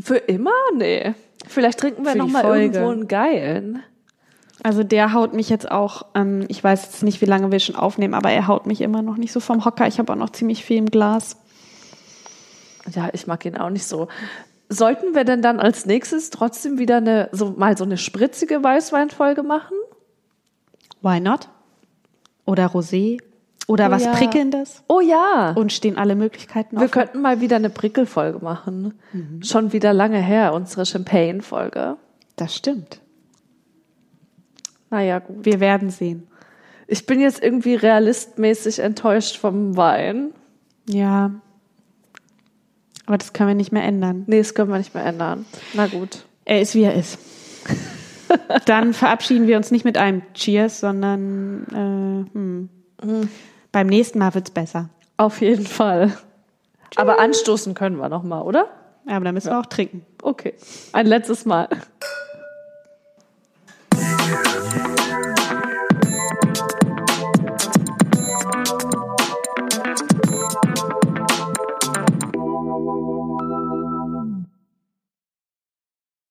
für 0.00 0.16
immer? 0.16 0.52
Nee. 0.76 1.14
Vielleicht 1.46 1.80
trinken 1.80 2.04
wir 2.04 2.12
Für 2.12 2.18
die 2.18 2.24
noch 2.24 2.28
mal 2.28 2.42
Folge. 2.42 2.64
irgendwo 2.64 2.90
einen 2.90 3.08
geilen. 3.08 3.82
Also 4.62 4.82
der 4.82 5.14
haut 5.14 5.32
mich 5.32 5.48
jetzt 5.48 5.70
auch, 5.70 6.06
ähm, 6.14 6.44
ich 6.48 6.62
weiß 6.62 6.82
jetzt 6.84 7.02
nicht, 7.02 7.20
wie 7.22 7.26
lange 7.26 7.50
wir 7.50 7.60
schon 7.60 7.76
aufnehmen, 7.76 8.14
aber 8.14 8.30
er 8.30 8.46
haut 8.46 8.66
mich 8.66 8.82
immer 8.82 9.00
noch 9.00 9.16
nicht 9.16 9.32
so 9.32 9.40
vom 9.40 9.64
Hocker. 9.64 9.86
Ich 9.86 9.98
habe 9.98 10.12
auch 10.12 10.16
noch 10.16 10.30
ziemlich 10.30 10.64
viel 10.64 10.76
im 10.76 10.86
Glas. 10.86 11.36
Ja, 12.94 13.08
ich 13.12 13.26
mag 13.26 13.44
ihn 13.44 13.56
auch 13.56 13.70
nicht 13.70 13.86
so. 13.86 14.08
Sollten 14.72 15.16
wir 15.16 15.24
denn 15.24 15.42
dann 15.42 15.58
als 15.58 15.84
nächstes 15.84 16.30
trotzdem 16.30 16.78
wieder 16.78 16.98
eine, 16.98 17.28
so 17.32 17.50
mal 17.50 17.76
so 17.76 17.82
eine 17.82 17.98
spritzige 17.98 18.62
Weißweinfolge 18.62 19.42
machen? 19.42 19.76
Why 21.02 21.18
not? 21.18 21.48
Oder 22.46 22.66
Rosé? 22.66 23.18
Oder 23.66 23.88
Oh 23.88 23.90
was 23.90 24.04
ja. 24.04 24.12
Prickelndes? 24.12 24.84
Oh 24.88 25.00
ja. 25.00 25.52
Und 25.56 25.72
stehen 25.72 25.98
alle 25.98 26.14
Möglichkeiten 26.14 26.76
wir 26.76 26.84
offen. 26.84 26.90
könnten 26.92 27.20
mal 27.20 27.40
wieder 27.40 27.56
eine 27.56 27.70
Prickelfolge 27.70 28.38
machen. 28.44 28.94
Schon 29.42 29.72
wieder 29.72 29.92
lange 29.92 30.18
her, 30.18 30.54
unsere 30.54 30.86
Champagne-Folge. 30.86 31.96
Das 32.36 32.54
stimmt. 32.54 33.00
Naja, 34.90 35.18
gut. 35.18 35.44
Wir 35.44 35.60
werden 35.60 35.90
sehen. 35.90 36.28
Ich 36.86 37.06
bin 37.06 37.20
jetzt 37.20 37.42
irgendwie 37.42 37.74
realistmäßig 37.74 38.80
enttäuscht 38.80 39.36
vom 39.36 39.76
Wein. 39.76 40.32
Ja. 40.88 41.32
Aber 43.10 43.18
das 43.18 43.32
können 43.32 43.48
wir 43.48 43.54
nicht 43.56 43.72
mehr 43.72 43.82
ändern. 43.82 44.22
Nee, 44.28 44.38
das 44.38 44.54
können 44.54 44.70
wir 44.70 44.78
nicht 44.78 44.94
mehr 44.94 45.04
ändern. 45.04 45.44
Na 45.74 45.88
gut. 45.88 46.26
Er 46.44 46.60
ist, 46.60 46.76
wie 46.76 46.84
er 46.84 46.94
ist. 46.94 47.18
Dann 48.66 48.94
verabschieden 48.94 49.48
wir 49.48 49.56
uns 49.56 49.72
nicht 49.72 49.84
mit 49.84 49.98
einem 49.98 50.22
Cheers, 50.32 50.78
sondern 50.78 52.28
äh, 52.30 52.32
hm. 52.32 53.28
beim 53.72 53.88
nächsten 53.88 54.20
Mal 54.20 54.32
wird's 54.36 54.52
besser. 54.52 54.90
Auf 55.16 55.40
jeden 55.40 55.66
Fall. 55.66 56.16
Aber 56.94 57.18
anstoßen 57.18 57.74
können 57.74 57.96
wir 57.96 58.08
noch 58.08 58.22
mal, 58.22 58.42
oder? 58.42 58.68
Aber 59.08 59.24
dann 59.24 59.34
müssen 59.34 59.50
wir 59.50 59.58
auch 59.58 59.66
trinken. 59.66 60.06
Okay. 60.22 60.54
Ein 60.92 61.06
letztes 61.06 61.44
Mal. 61.44 61.68